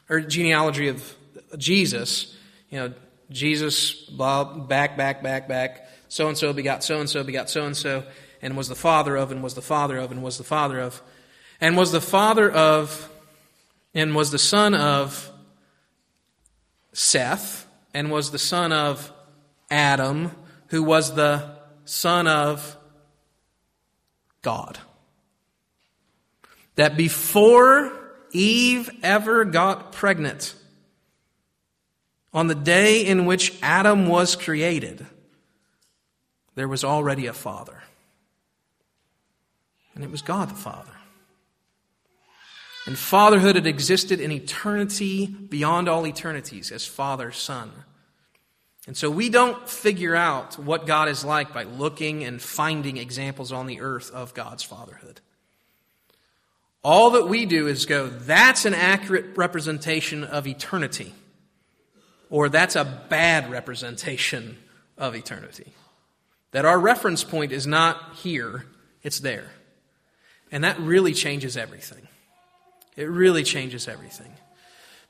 or 0.08 0.20
genealogy 0.20 0.88
of 0.88 1.14
Jesus. 1.58 2.37
You 2.76 2.83
know, 2.90 2.95
Jesus, 3.30 3.95
blah, 3.95 4.45
back, 4.45 4.99
back, 4.99 5.23
back, 5.23 5.49
back. 5.49 5.88
So 6.09 6.28
and 6.28 6.37
so 6.37 6.52
begot 6.52 6.85
so 6.85 7.00
and 7.00 7.09
so 7.09 7.25
begot 7.25 7.49
so 7.49 7.64
and 7.64 7.75
so, 7.75 8.04
and 8.42 8.54
was 8.54 8.68
the 8.68 8.75
father 8.75 9.16
of, 9.16 9.33
and 9.33 9.42
was 9.42 9.54
the 9.54 9.62
father 9.62 9.97
of, 9.97 10.12
and 10.12 10.23
was 10.23 10.37
the 10.37 10.45
father 10.45 10.78
of, 10.78 11.00
and 11.59 11.75
was 11.75 11.90
the 11.90 12.02
father 12.02 12.50
of, 12.50 13.11
and 13.95 14.14
was 14.14 14.30
the 14.30 14.38
son 14.38 14.75
of 14.75 15.33
Seth, 16.92 17.66
and 17.95 18.11
was 18.11 18.30
the 18.30 18.38
son 18.38 18.73
of 18.73 19.11
Adam, 19.71 20.33
who 20.66 20.83
was 20.83 21.14
the 21.14 21.56
son 21.87 22.28
of 22.28 22.76
God. 24.42 24.78
That 26.75 26.95
before 26.95 27.90
Eve 28.33 28.90
ever 29.02 29.47
got 29.47 29.92
pregnant, 29.92 30.54
on 32.37 32.49
the 32.49 32.55
day 32.55 33.05
in 33.05 33.25
which 33.25 33.55
Adam 33.62 34.07
was 34.07 34.37
created, 34.37 35.07
there 36.55 36.69
was 36.69 36.85
already 36.85 37.26
a 37.26 37.33
father. 37.33 37.83
And 39.95 40.05
it 40.05 40.11
was 40.11 40.21
God 40.21 40.50
the 40.50 40.55
Father. 40.55 40.93
And 42.85 42.99
fatherhood 42.99 43.57
had 43.57 43.66
existed 43.66 44.21
in 44.21 44.31
eternity 44.31 45.26
beyond 45.26 45.88
all 45.88 46.07
eternities 46.07 46.71
as 46.71 46.87
Father, 46.87 47.33
Son. 47.33 47.73
And 48.87 48.97
so 48.97 49.11
we 49.11 49.31
don't 49.31 49.66
figure 49.66 50.14
out 50.14 50.59
what 50.59 50.87
God 50.87 51.09
is 51.09 51.25
like 51.25 51.55
by 51.55 51.62
looking 51.64 52.23
and 52.23 52.40
finding 52.40 52.99
examples 52.99 53.50
on 53.50 53.66
the 53.66 53.81
earth 53.81 54.11
of 54.12 54.35
God's 54.35 54.62
fatherhood. 54.62 55.23
All 56.85 57.11
that 57.12 57.28
we 57.28 57.47
do 57.47 57.66
is 57.66 57.87
go, 57.87 58.09
that's 58.09 58.66
an 58.66 58.75
accurate 58.75 59.37
representation 59.37 60.23
of 60.23 60.47
eternity, 60.47 61.14
or 62.30 62.49
that's 62.49 62.76
a 62.76 62.85
bad 63.09 63.50
representation 63.50 64.59
of 64.99 65.14
eternity. 65.14 65.73
That 66.52 66.64
our 66.64 66.78
reference 66.78 67.25
point 67.25 67.52
is 67.52 67.66
not 67.66 68.14
here, 68.16 68.66
it's 69.02 69.21
there. 69.21 69.50
And 70.50 70.64
that 70.64 70.78
really 70.80 71.12
changes 71.12 71.56
everything. 71.56 72.06
It 72.97 73.11
really 73.11 73.42
changes 73.42 73.88
everything. 73.88 74.33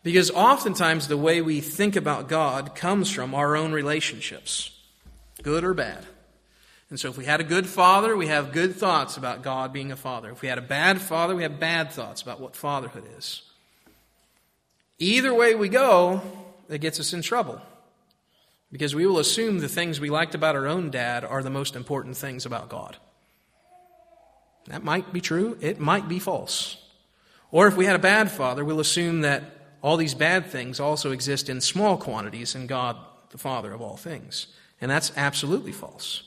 Because 0.02 0.30
oftentimes 0.30 1.08
the 1.08 1.16
way 1.16 1.42
we 1.42 1.60
think 1.60 1.96
about 1.96 2.28
God 2.28 2.74
comes 2.74 3.10
from 3.10 3.34
our 3.34 3.56
own 3.56 3.72
relationships, 3.72 4.70
good 5.42 5.64
or 5.64 5.74
bad. 5.74 6.06
And 6.90 7.00
so 7.00 7.08
if 7.08 7.18
we 7.18 7.24
had 7.24 7.40
a 7.40 7.44
good 7.44 7.66
father, 7.66 8.16
we 8.16 8.28
have 8.28 8.52
good 8.52 8.76
thoughts 8.76 9.16
about 9.16 9.42
God 9.42 9.72
being 9.72 9.90
a 9.90 9.96
father. 9.96 10.30
If 10.30 10.42
we 10.42 10.48
had 10.48 10.58
a 10.58 10.62
bad 10.62 11.00
father, 11.00 11.34
we 11.34 11.42
have 11.42 11.58
bad 11.58 11.90
thoughts 11.90 12.22
about 12.22 12.40
what 12.40 12.54
fatherhood 12.54 13.04
is. 13.18 13.42
Either 14.98 15.34
way 15.34 15.54
we 15.54 15.68
go, 15.68 16.22
it 16.68 16.80
gets 16.80 17.00
us 17.00 17.12
in 17.12 17.22
trouble. 17.22 17.60
Because 18.72 18.94
we 18.94 19.06
will 19.06 19.18
assume 19.18 19.58
the 19.58 19.68
things 19.68 20.00
we 20.00 20.10
liked 20.10 20.34
about 20.34 20.56
our 20.56 20.66
own 20.66 20.90
dad 20.90 21.24
are 21.24 21.42
the 21.42 21.50
most 21.50 21.76
important 21.76 22.16
things 22.16 22.46
about 22.46 22.68
God. 22.68 22.96
That 24.66 24.82
might 24.82 25.12
be 25.12 25.20
true, 25.20 25.56
it 25.60 25.78
might 25.78 26.08
be 26.08 26.18
false. 26.18 26.76
Or 27.52 27.68
if 27.68 27.76
we 27.76 27.86
had 27.86 27.94
a 27.94 28.00
bad 28.00 28.30
father, 28.30 28.64
we'll 28.64 28.80
assume 28.80 29.20
that 29.20 29.44
all 29.82 29.96
these 29.96 30.14
bad 30.14 30.46
things 30.46 30.80
also 30.80 31.12
exist 31.12 31.48
in 31.48 31.60
small 31.60 31.96
quantities 31.96 32.56
in 32.56 32.66
God, 32.66 32.96
the 33.30 33.38
Father 33.38 33.72
of 33.72 33.80
all 33.80 33.96
things. 33.96 34.48
And 34.80 34.90
that's 34.90 35.12
absolutely 35.16 35.72
false. 35.72 36.24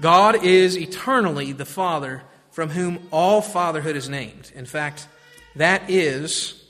God 0.00 0.44
is 0.44 0.76
eternally 0.76 1.52
the 1.52 1.64
Father 1.64 2.22
from 2.50 2.70
whom 2.70 3.08
all 3.10 3.40
fatherhood 3.40 3.96
is 3.96 4.08
named. 4.08 4.52
In 4.54 4.66
fact, 4.66 5.08
that 5.56 5.88
is 5.88 6.62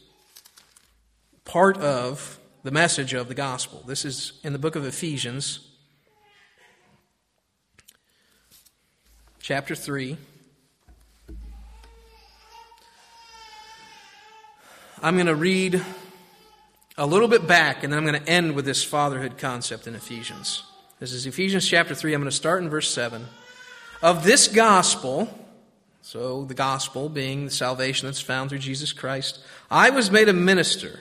part 1.44 1.76
of 1.78 2.38
the 2.64 2.70
message 2.70 3.12
of 3.12 3.28
the 3.28 3.34
gospel. 3.34 3.82
This 3.86 4.06
is 4.06 4.40
in 4.42 4.54
the 4.54 4.58
book 4.58 4.74
of 4.74 4.86
Ephesians, 4.86 5.68
chapter 9.38 9.74
3. 9.74 10.16
I'm 15.02 15.16
going 15.16 15.26
to 15.26 15.34
read 15.34 15.84
a 16.96 17.04
little 17.04 17.28
bit 17.28 17.46
back, 17.46 17.84
and 17.84 17.92
then 17.92 17.98
I'm 17.98 18.06
going 18.06 18.18
to 18.18 18.30
end 18.30 18.54
with 18.54 18.64
this 18.64 18.82
fatherhood 18.82 19.36
concept 19.36 19.86
in 19.86 19.94
Ephesians. 19.94 20.62
This 21.00 21.12
is 21.12 21.26
Ephesians 21.26 21.68
chapter 21.68 21.94
3. 21.94 22.14
I'm 22.14 22.22
going 22.22 22.30
to 22.30 22.34
start 22.34 22.62
in 22.62 22.70
verse 22.70 22.90
7. 22.90 23.26
Of 24.00 24.24
this 24.24 24.48
gospel, 24.48 25.28
so 26.00 26.46
the 26.46 26.54
gospel 26.54 27.10
being 27.10 27.44
the 27.44 27.50
salvation 27.50 28.08
that's 28.08 28.22
found 28.22 28.48
through 28.48 28.60
Jesus 28.60 28.94
Christ, 28.94 29.38
I 29.70 29.90
was 29.90 30.10
made 30.10 30.30
a 30.30 30.32
minister 30.32 31.00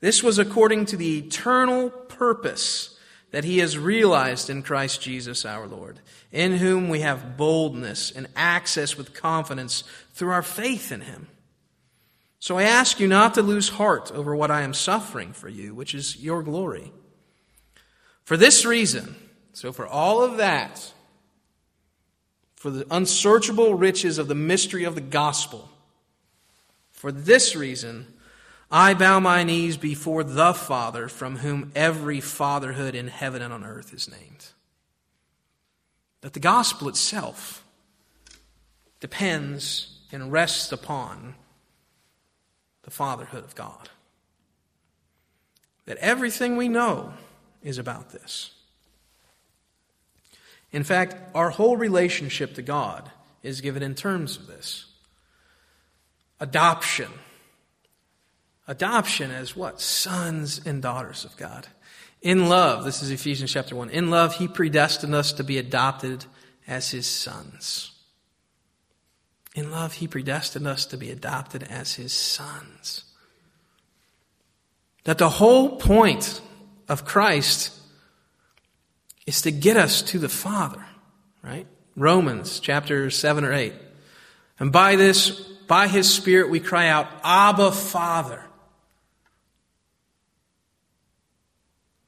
This 0.00 0.22
was 0.22 0.38
according 0.38 0.86
to 0.86 0.96
the 0.96 1.18
eternal 1.18 1.90
purpose 1.90 2.98
that 3.30 3.44
he 3.44 3.58
has 3.58 3.78
realized 3.78 4.50
in 4.50 4.62
Christ 4.62 5.00
Jesus 5.00 5.44
our 5.44 5.66
Lord, 5.66 6.00
in 6.32 6.56
whom 6.56 6.88
we 6.88 7.00
have 7.00 7.36
boldness 7.36 8.10
and 8.10 8.26
access 8.34 8.96
with 8.96 9.14
confidence 9.14 9.84
through 10.12 10.32
our 10.32 10.42
faith 10.42 10.90
in 10.90 11.02
him. 11.02 11.28
So 12.40 12.56
I 12.56 12.62
ask 12.62 12.98
you 12.98 13.06
not 13.06 13.34
to 13.34 13.42
lose 13.42 13.68
heart 13.68 14.10
over 14.12 14.34
what 14.34 14.50
I 14.50 14.62
am 14.62 14.74
suffering 14.74 15.32
for 15.32 15.48
you, 15.48 15.74
which 15.74 15.94
is 15.94 16.16
your 16.16 16.42
glory. 16.42 16.92
For 18.24 18.36
this 18.36 18.64
reason, 18.64 19.14
so 19.52 19.72
for 19.72 19.86
all 19.86 20.22
of 20.22 20.38
that, 20.38 20.92
for 22.56 22.70
the 22.70 22.86
unsearchable 22.90 23.74
riches 23.74 24.18
of 24.18 24.28
the 24.28 24.34
mystery 24.34 24.84
of 24.84 24.94
the 24.94 25.00
gospel, 25.00 25.70
for 26.90 27.12
this 27.12 27.54
reason, 27.54 28.06
I 28.70 28.94
bow 28.94 29.18
my 29.18 29.42
knees 29.42 29.76
before 29.76 30.22
the 30.22 30.54
Father, 30.54 31.08
from 31.08 31.38
whom 31.38 31.72
every 31.74 32.20
fatherhood 32.20 32.94
in 32.94 33.08
heaven 33.08 33.42
and 33.42 33.52
on 33.52 33.64
earth 33.64 33.92
is 33.92 34.08
named. 34.08 34.46
That 36.20 36.34
the 36.34 36.40
gospel 36.40 36.88
itself 36.88 37.64
depends 39.00 39.98
and 40.12 40.30
rests 40.30 40.70
upon 40.70 41.34
the 42.82 42.90
fatherhood 42.90 43.44
of 43.44 43.54
God. 43.54 43.88
That 45.86 45.96
everything 45.98 46.56
we 46.56 46.68
know 46.68 47.14
is 47.62 47.78
about 47.78 48.10
this. 48.10 48.52
In 50.72 50.84
fact, 50.84 51.16
our 51.34 51.50
whole 51.50 51.76
relationship 51.76 52.54
to 52.54 52.62
God 52.62 53.10
is 53.42 53.60
given 53.60 53.82
in 53.82 53.94
terms 53.94 54.36
of 54.36 54.46
this 54.46 54.86
adoption, 56.38 57.10
adoption 58.70 59.32
as 59.32 59.56
what? 59.56 59.80
Sons 59.80 60.60
and 60.64 60.80
daughters 60.80 61.24
of 61.24 61.36
God. 61.36 61.66
In 62.22 62.48
love, 62.48 62.84
this 62.84 63.02
is 63.02 63.10
Ephesians 63.10 63.52
chapter 63.52 63.74
1. 63.74 63.90
In 63.90 64.10
love, 64.10 64.36
he 64.36 64.46
predestined 64.46 65.14
us 65.14 65.32
to 65.34 65.44
be 65.44 65.58
adopted 65.58 66.24
as 66.68 66.90
his 66.90 67.06
sons. 67.06 67.90
In 69.56 69.72
love, 69.72 69.94
he 69.94 70.06
predestined 70.06 70.68
us 70.68 70.86
to 70.86 70.96
be 70.96 71.10
adopted 71.10 71.64
as 71.64 71.94
his 71.94 72.12
sons. 72.12 73.04
That 75.02 75.18
the 75.18 75.28
whole 75.28 75.76
point 75.76 76.40
of 76.88 77.04
Christ 77.04 77.76
is 79.26 79.42
to 79.42 79.50
get 79.50 79.76
us 79.76 80.00
to 80.02 80.20
the 80.20 80.28
Father, 80.28 80.84
right? 81.42 81.66
Romans 81.96 82.60
chapter 82.60 83.10
7 83.10 83.44
or 83.44 83.52
8. 83.52 83.72
And 84.60 84.70
by 84.70 84.94
this, 84.94 85.30
by 85.66 85.88
his 85.88 86.12
Spirit, 86.12 86.50
we 86.50 86.60
cry 86.60 86.86
out, 86.86 87.08
Abba, 87.24 87.72
Father. 87.72 88.44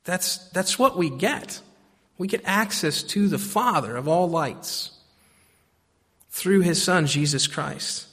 That's, 0.05 0.49
that's 0.51 0.79
what 0.79 0.97
we 0.97 1.11
get. 1.11 1.61
We 2.19 2.27
get 2.27 2.43
access 2.45 3.03
to 3.05 3.29
the 3.29 3.39
Father 3.39 3.97
of 3.97 4.09
all 4.09 4.29
lights 4.29 4.91
through 6.31 6.61
his 6.61 6.83
Son, 6.83 7.07
Jesus 7.07 7.47
Christ. 7.47 8.07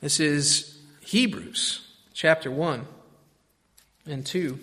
This 0.00 0.20
is 0.20 0.78
Hebrews 1.00 1.86
chapter 2.12 2.50
1 2.50 2.86
and 4.06 4.24
2. 4.24 4.58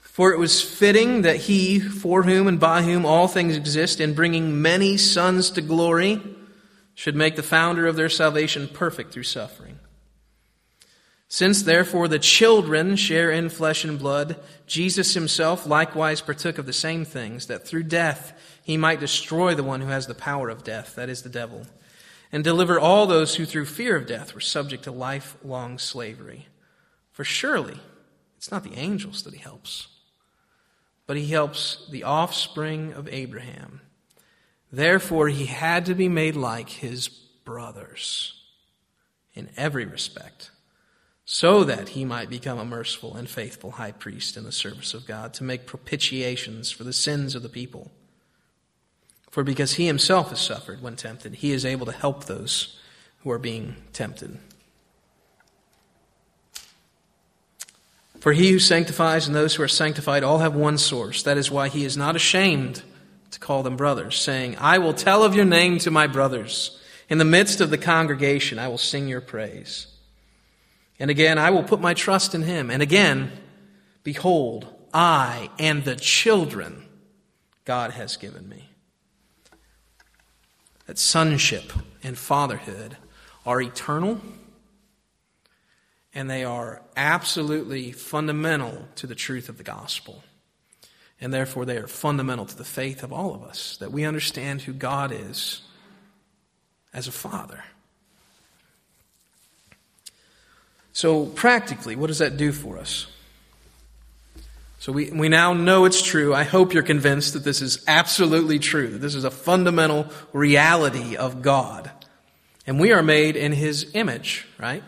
For 0.00 0.32
it 0.32 0.38
was 0.38 0.62
fitting 0.62 1.22
that 1.22 1.36
he, 1.36 1.78
for 1.78 2.22
whom 2.22 2.48
and 2.48 2.58
by 2.58 2.82
whom 2.82 3.04
all 3.04 3.28
things 3.28 3.54
exist, 3.54 4.00
in 4.00 4.14
bringing 4.14 4.62
many 4.62 4.96
sons 4.96 5.50
to 5.50 5.60
glory, 5.60 6.22
should 6.96 7.14
make 7.14 7.36
the 7.36 7.42
founder 7.44 7.86
of 7.86 7.94
their 7.94 8.08
salvation 8.08 8.66
perfect 8.66 9.12
through 9.12 9.22
suffering. 9.22 9.78
Since 11.28 11.62
therefore 11.62 12.08
the 12.08 12.18
children 12.18 12.96
share 12.96 13.30
in 13.30 13.50
flesh 13.50 13.84
and 13.84 13.98
blood, 13.98 14.36
Jesus 14.66 15.14
himself 15.14 15.64
likewise 15.64 16.20
partook 16.20 16.58
of 16.58 16.66
the 16.66 16.72
same 16.72 17.04
things, 17.04 17.46
that 17.46 17.64
through 17.64 17.84
death 17.84 18.32
he 18.64 18.76
might 18.76 18.98
destroy 18.98 19.54
the 19.54 19.62
one 19.62 19.80
who 19.80 19.88
has 19.88 20.08
the 20.08 20.14
power 20.14 20.48
of 20.48 20.64
death, 20.64 20.96
that 20.96 21.08
is 21.08 21.22
the 21.22 21.28
devil, 21.28 21.66
and 22.32 22.42
deliver 22.42 22.80
all 22.80 23.06
those 23.06 23.36
who 23.36 23.44
through 23.44 23.66
fear 23.66 23.94
of 23.94 24.08
death 24.08 24.34
were 24.34 24.40
subject 24.40 24.82
to 24.84 24.90
lifelong 24.90 25.78
slavery. 25.78 26.48
For 27.12 27.22
surely 27.22 27.78
it's 28.36 28.50
not 28.50 28.64
the 28.64 28.74
angels 28.74 29.22
that 29.22 29.34
he 29.34 29.40
helps 29.40 29.86
but 31.06 31.16
he 31.16 31.26
helps 31.26 31.86
the 31.90 32.02
offspring 32.02 32.92
of 32.92 33.08
Abraham. 33.08 33.80
Therefore, 34.76 35.28
he 35.28 35.46
had 35.46 35.86
to 35.86 35.94
be 35.94 36.06
made 36.06 36.36
like 36.36 36.68
his 36.68 37.08
brothers 37.08 38.34
in 39.32 39.48
every 39.56 39.86
respect, 39.86 40.50
so 41.24 41.64
that 41.64 41.88
he 41.88 42.04
might 42.04 42.28
become 42.28 42.58
a 42.58 42.64
merciful 42.66 43.16
and 43.16 43.26
faithful 43.26 43.70
high 43.70 43.92
priest 43.92 44.36
in 44.36 44.44
the 44.44 44.52
service 44.52 44.92
of 44.92 45.06
God 45.06 45.32
to 45.32 45.44
make 45.44 45.64
propitiations 45.64 46.70
for 46.70 46.84
the 46.84 46.92
sins 46.92 47.34
of 47.34 47.42
the 47.42 47.48
people. 47.48 47.90
For 49.30 49.42
because 49.42 49.76
he 49.76 49.86
himself 49.86 50.28
has 50.28 50.42
suffered 50.42 50.82
when 50.82 50.96
tempted, 50.96 51.36
he 51.36 51.52
is 51.52 51.64
able 51.64 51.86
to 51.86 51.92
help 51.92 52.26
those 52.26 52.78
who 53.20 53.30
are 53.30 53.38
being 53.38 53.76
tempted. 53.94 54.36
For 58.20 58.34
he 58.34 58.50
who 58.50 58.58
sanctifies 58.58 59.26
and 59.26 59.34
those 59.34 59.54
who 59.54 59.62
are 59.62 59.68
sanctified 59.68 60.22
all 60.22 60.40
have 60.40 60.54
one 60.54 60.76
source. 60.76 61.22
That 61.22 61.38
is 61.38 61.50
why 61.50 61.70
he 61.70 61.86
is 61.86 61.96
not 61.96 62.14
ashamed 62.14 62.82
to 63.36 63.40
call 63.40 63.62
them 63.62 63.76
brothers, 63.76 64.18
saying, 64.18 64.56
I 64.58 64.78
will 64.78 64.94
tell 64.94 65.22
of 65.22 65.34
your 65.34 65.44
name 65.44 65.78
to 65.80 65.90
my 65.90 66.06
brothers. 66.06 66.80
In 67.10 67.18
the 67.18 67.24
midst 67.24 67.60
of 67.60 67.68
the 67.68 67.76
congregation, 67.76 68.58
I 68.58 68.68
will 68.68 68.78
sing 68.78 69.08
your 69.08 69.20
praise. 69.20 69.88
And 70.98 71.10
again, 71.10 71.36
I 71.36 71.50
will 71.50 71.62
put 71.62 71.78
my 71.78 71.92
trust 71.92 72.34
in 72.34 72.40
him. 72.40 72.70
And 72.70 72.82
again, 72.82 73.30
behold, 74.02 74.66
I 74.94 75.50
and 75.58 75.84
the 75.84 75.96
children 75.96 76.86
God 77.66 77.90
has 77.90 78.16
given 78.16 78.48
me. 78.48 78.70
That 80.86 80.98
sonship 80.98 81.74
and 82.02 82.16
fatherhood 82.16 82.96
are 83.44 83.60
eternal 83.60 84.18
and 86.14 86.30
they 86.30 86.42
are 86.42 86.80
absolutely 86.96 87.92
fundamental 87.92 88.88
to 88.94 89.06
the 89.06 89.14
truth 89.14 89.50
of 89.50 89.58
the 89.58 89.62
gospel. 89.62 90.24
And 91.20 91.32
therefore, 91.32 91.64
they 91.64 91.78
are 91.78 91.86
fundamental 91.86 92.44
to 92.44 92.56
the 92.56 92.64
faith 92.64 93.02
of 93.02 93.12
all 93.12 93.34
of 93.34 93.42
us, 93.42 93.76
that 93.78 93.90
we 93.90 94.04
understand 94.04 94.62
who 94.62 94.72
God 94.72 95.12
is 95.12 95.62
as 96.92 97.08
a 97.08 97.12
father. 97.12 97.64
So, 100.92 101.26
practically, 101.26 101.96
what 101.96 102.06
does 102.08 102.18
that 102.18 102.36
do 102.36 102.52
for 102.52 102.78
us? 102.78 103.06
So, 104.78 104.92
we, 104.92 105.10
we 105.10 105.28
now 105.28 105.52
know 105.52 105.84
it's 105.84 106.02
true. 106.02 106.34
I 106.34 106.44
hope 106.44 106.74
you're 106.74 106.82
convinced 106.82 107.32
that 107.32 107.44
this 107.44 107.60
is 107.60 107.82
absolutely 107.86 108.58
true, 108.58 108.88
that 108.88 108.98
this 108.98 109.14
is 109.14 109.24
a 109.24 109.30
fundamental 109.30 110.08
reality 110.32 111.16
of 111.16 111.42
God. 111.42 111.90
And 112.66 112.80
we 112.80 112.92
are 112.92 113.02
made 113.02 113.36
in 113.36 113.52
His 113.52 113.90
image, 113.94 114.46
right? 114.58 114.82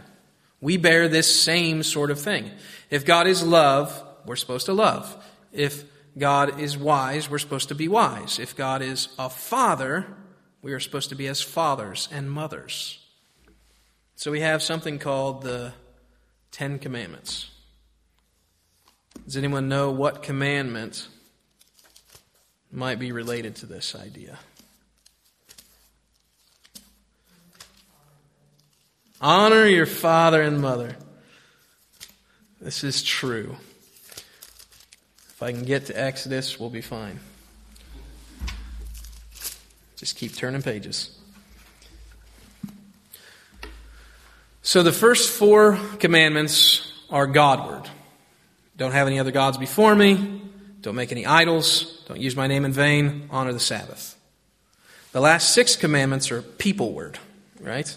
We 0.61 0.77
bear 0.77 1.09
this 1.09 1.43
same 1.43 1.83
sort 1.83 2.11
of 2.11 2.21
thing. 2.21 2.51
If 2.91 3.05
God 3.05 3.27
is 3.27 3.43
love, 3.43 4.03
we're 4.27 4.37
supposed 4.37 4.67
to 4.67 4.73
love. 4.73 5.15
If 5.53 5.85
God 6.19 6.61
is 6.61 6.77
wise, 6.77 7.31
we're 7.31 7.39
supposed 7.39 7.69
to 7.69 7.75
be 7.75 7.89
wise. 7.89 8.39
If 8.39 8.57
God 8.57 8.83
is 8.83 9.09
a 9.19 9.31
father, 9.31 10.07
we 10.63 10.73
are 10.73 10.81
supposed 10.81 11.11
to 11.11 11.15
be 11.15 11.29
as 11.29 11.41
fathers 11.41 12.09
and 12.13 12.31
mothers. 12.31 12.99
So 14.17 14.31
we 14.31 14.41
have 14.41 14.63
something 14.63 14.99
called 14.99 15.43
the 15.43 15.73
Ten 16.51 16.79
Commandments. 16.79 17.51
Does 19.25 19.37
anyone 19.37 19.69
know 19.69 19.91
what 19.91 20.23
commandment 20.23 21.07
might 22.73 22.99
be 22.99 23.13
related 23.13 23.57
to 23.57 23.67
this 23.67 23.95
idea? 23.95 24.39
Honor 29.21 29.67
your 29.67 29.87
father 29.87 30.43
and 30.43 30.61
mother. 30.61 30.97
This 32.61 32.85
is 32.85 33.03
true. 33.03 33.57
If 35.39 35.43
I 35.45 35.53
can 35.53 35.63
get 35.63 35.87
to 35.87 35.93
Exodus, 35.97 36.59
we'll 36.59 36.69
be 36.69 36.81
fine. 36.81 37.21
Just 39.95 40.17
keep 40.17 40.35
turning 40.35 40.63
pages. 40.63 41.17
So 44.63 44.83
the 44.83 44.91
first 44.91 45.31
four 45.31 45.79
commandments 46.01 46.93
are 47.09 47.29
Godward. 47.29 47.89
Don't 48.77 48.91
have 48.91 49.07
any 49.07 49.21
other 49.21 49.31
gods 49.31 49.59
before 49.59 49.95
me. 49.95 50.43
Don't 50.81 50.97
make 50.97 51.13
any 51.13 51.25
idols. 51.25 52.03
Don't 52.09 52.19
use 52.19 52.35
my 52.35 52.49
name 52.49 52.65
in 52.65 52.73
vain. 52.73 53.29
Honor 53.31 53.53
the 53.53 53.61
Sabbath. 53.61 54.17
The 55.13 55.21
last 55.21 55.55
six 55.55 55.77
commandments 55.77 56.33
are 56.33 56.43
peopleward, 56.43 57.15
right? 57.61 57.97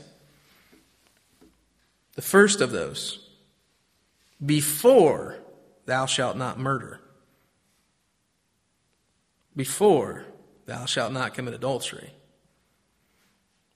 The 2.13 2.21
first 2.21 2.61
of 2.61 2.69
those, 2.69 3.27
before 4.45 5.39
thou 5.87 6.05
shalt 6.05 6.37
not 6.37 6.59
murder, 6.59 7.00
before 9.55 10.25
thou 10.65 10.85
shalt 10.85 11.11
not 11.11 11.33
commit 11.33 11.53
adultery, 11.53 12.11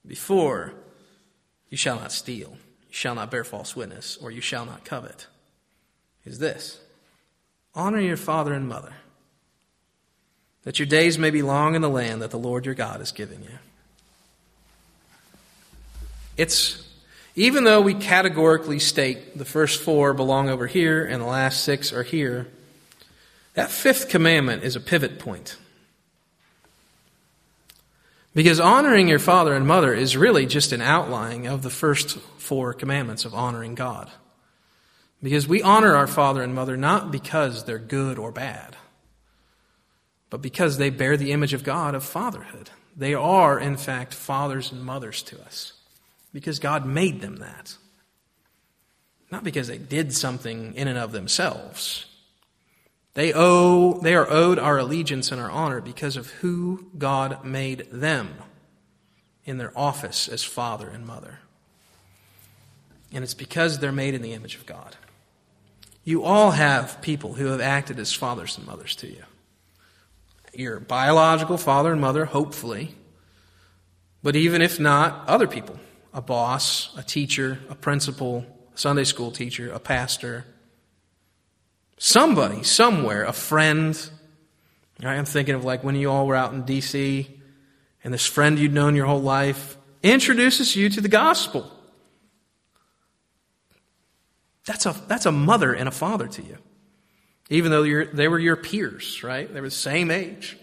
before 0.06 0.72
you 1.68 1.76
shall 1.76 1.96
not 1.96 2.12
steal, 2.12 2.56
you 2.88 2.94
shall 2.94 3.14
not 3.14 3.30
bear 3.30 3.44
false 3.44 3.74
witness, 3.74 4.16
or 4.20 4.30
you 4.30 4.40
shall 4.40 4.64
not 4.64 4.84
covet, 4.84 5.26
is 6.24 6.38
this 6.38 6.80
honor 7.74 8.00
your 8.00 8.16
father 8.16 8.54
and 8.54 8.68
mother, 8.68 8.94
that 10.62 10.78
your 10.78 10.86
days 10.86 11.18
may 11.18 11.30
be 11.30 11.42
long 11.42 11.74
in 11.74 11.82
the 11.82 11.90
land 11.90 12.22
that 12.22 12.30
the 12.30 12.38
Lord 12.38 12.64
your 12.64 12.74
God 12.74 13.00
is 13.00 13.12
giving 13.12 13.42
you. 13.42 13.58
It's 16.36 16.86
even 17.34 17.64
though 17.64 17.82
we 17.82 17.92
categorically 17.92 18.78
state 18.78 19.36
the 19.36 19.44
first 19.44 19.82
four 19.82 20.14
belong 20.14 20.48
over 20.48 20.66
here 20.66 21.04
and 21.04 21.20
the 21.20 21.26
last 21.26 21.62
six 21.64 21.92
are 21.92 22.02
here, 22.02 22.48
that 23.52 23.70
fifth 23.70 24.08
commandment 24.08 24.64
is 24.64 24.74
a 24.74 24.80
pivot 24.80 25.18
point. 25.18 25.58
Because 28.36 28.60
honoring 28.60 29.08
your 29.08 29.18
father 29.18 29.54
and 29.54 29.66
mother 29.66 29.94
is 29.94 30.14
really 30.14 30.44
just 30.44 30.72
an 30.72 30.82
outline 30.82 31.46
of 31.46 31.62
the 31.62 31.70
first 31.70 32.18
four 32.36 32.74
commandments 32.74 33.24
of 33.24 33.32
honoring 33.32 33.74
God. 33.74 34.10
Because 35.22 35.48
we 35.48 35.62
honor 35.62 35.96
our 35.96 36.06
father 36.06 36.42
and 36.42 36.54
mother 36.54 36.76
not 36.76 37.10
because 37.10 37.64
they're 37.64 37.78
good 37.78 38.18
or 38.18 38.30
bad, 38.30 38.76
but 40.28 40.42
because 40.42 40.76
they 40.76 40.90
bear 40.90 41.16
the 41.16 41.32
image 41.32 41.54
of 41.54 41.64
God 41.64 41.94
of 41.94 42.04
fatherhood. 42.04 42.68
They 42.94 43.14
are, 43.14 43.58
in 43.58 43.78
fact, 43.78 44.12
fathers 44.12 44.70
and 44.70 44.84
mothers 44.84 45.22
to 45.22 45.40
us 45.40 45.72
because 46.34 46.58
God 46.58 46.84
made 46.84 47.22
them 47.22 47.36
that. 47.36 47.78
Not 49.30 49.44
because 49.44 49.66
they 49.66 49.78
did 49.78 50.12
something 50.12 50.74
in 50.74 50.88
and 50.88 50.98
of 50.98 51.12
themselves. 51.12 52.04
They 53.16 53.32
owe, 53.34 53.94
they 53.94 54.14
are 54.14 54.30
owed 54.30 54.58
our 54.58 54.76
allegiance 54.76 55.32
and 55.32 55.40
our 55.40 55.50
honor 55.50 55.80
because 55.80 56.18
of 56.18 56.28
who 56.32 56.90
God 56.98 57.46
made 57.46 57.90
them 57.90 58.34
in 59.46 59.56
their 59.56 59.72
office 59.74 60.28
as 60.28 60.44
father 60.44 60.86
and 60.86 61.06
mother. 61.06 61.38
And 63.10 63.24
it's 63.24 63.32
because 63.32 63.78
they're 63.78 63.90
made 63.90 64.12
in 64.12 64.20
the 64.20 64.34
image 64.34 64.56
of 64.56 64.66
God. 64.66 64.96
You 66.04 66.24
all 66.24 66.50
have 66.50 67.00
people 67.00 67.32
who 67.32 67.46
have 67.46 67.60
acted 67.62 67.98
as 67.98 68.12
fathers 68.12 68.58
and 68.58 68.66
mothers 68.66 68.94
to 68.96 69.06
you. 69.06 69.24
Your 70.52 70.78
biological 70.78 71.56
father 71.56 71.92
and 71.92 72.00
mother, 72.02 72.26
hopefully. 72.26 72.96
But 74.22 74.36
even 74.36 74.60
if 74.60 74.78
not, 74.78 75.26
other 75.26 75.46
people. 75.46 75.80
A 76.12 76.20
boss, 76.20 76.94
a 76.98 77.02
teacher, 77.02 77.60
a 77.70 77.74
principal, 77.74 78.44
a 78.74 78.78
Sunday 78.78 79.04
school 79.04 79.30
teacher, 79.30 79.72
a 79.72 79.78
pastor, 79.78 80.44
Somebody, 81.98 82.62
somewhere, 82.62 83.24
a 83.24 83.32
friend. 83.32 83.98
I'm 85.02 85.24
thinking 85.24 85.54
of 85.54 85.64
like 85.64 85.82
when 85.82 85.94
you 85.94 86.10
all 86.10 86.26
were 86.26 86.34
out 86.34 86.52
in 86.52 86.62
D.C. 86.62 87.28
and 88.04 88.12
this 88.12 88.26
friend 88.26 88.58
you'd 88.58 88.72
known 88.72 88.96
your 88.96 89.06
whole 89.06 89.22
life 89.22 89.76
introduces 90.02 90.76
you 90.76 90.88
to 90.90 91.00
the 91.00 91.08
gospel. 91.08 91.70
That's 94.66 94.84
a, 94.84 94.94
that's 95.06 95.26
a 95.26 95.32
mother 95.32 95.72
and 95.72 95.88
a 95.88 95.92
father 95.92 96.26
to 96.28 96.42
you. 96.42 96.58
Even 97.48 97.70
though 97.70 98.04
they 98.04 98.28
were 98.28 98.38
your 98.38 98.56
peers, 98.56 99.22
right? 99.22 99.52
They 99.52 99.60
were 99.60 99.68
the 99.68 99.74
same 99.74 100.10
age. 100.10 100.58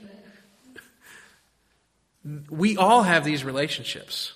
We 2.49 2.77
all 2.77 3.03
have 3.03 3.23
these 3.23 3.43
relationships 3.43 4.33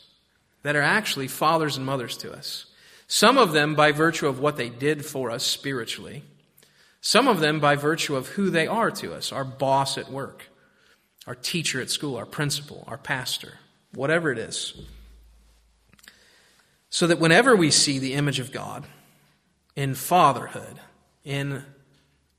that 0.64 0.76
are 0.76 0.82
actually 0.82 1.28
fathers 1.28 1.78
and 1.78 1.86
mothers 1.86 2.18
to 2.18 2.32
us. 2.32 2.66
Some 3.08 3.38
of 3.38 3.52
them 3.52 3.76
by 3.76 3.92
virtue 3.92 4.28
of 4.28 4.40
what 4.40 4.58
they 4.58 4.70
did 4.70 5.06
for 5.06 5.30
us 5.30 5.46
spiritually 5.46 6.24
some 7.08 7.30
of 7.30 7.40
them 7.40 7.62
by 7.62 7.78
virtue 7.78 8.18
of 8.18 8.28
who 8.28 8.50
they 8.50 8.68
are 8.68 8.92
to 8.92 9.14
us 9.14 9.32
our 9.32 9.46
boss 9.46 9.98
at 9.98 10.12
work, 10.12 10.50
our 11.26 11.36
teacher 11.36 11.80
at 11.80 11.90
school, 11.90 12.18
our 12.18 12.26
principal, 12.26 12.84
our 12.86 12.98
pastor, 12.98 13.54
whatever 13.94 14.30
it 14.30 14.38
is. 14.38 14.74
So 16.90 17.08
that 17.08 17.18
whenever 17.18 17.56
we 17.56 17.72
see 17.72 17.98
the 17.98 18.14
image 18.14 18.42
of 18.42 18.52
God 18.52 18.86
in 19.74 19.96
fatherhood, 19.96 20.82
in 21.24 21.64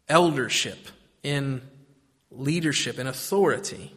eldership, 0.06 0.88
in 1.22 1.62
leadership, 2.30 2.98
in 2.98 3.06
authority, 3.06 3.94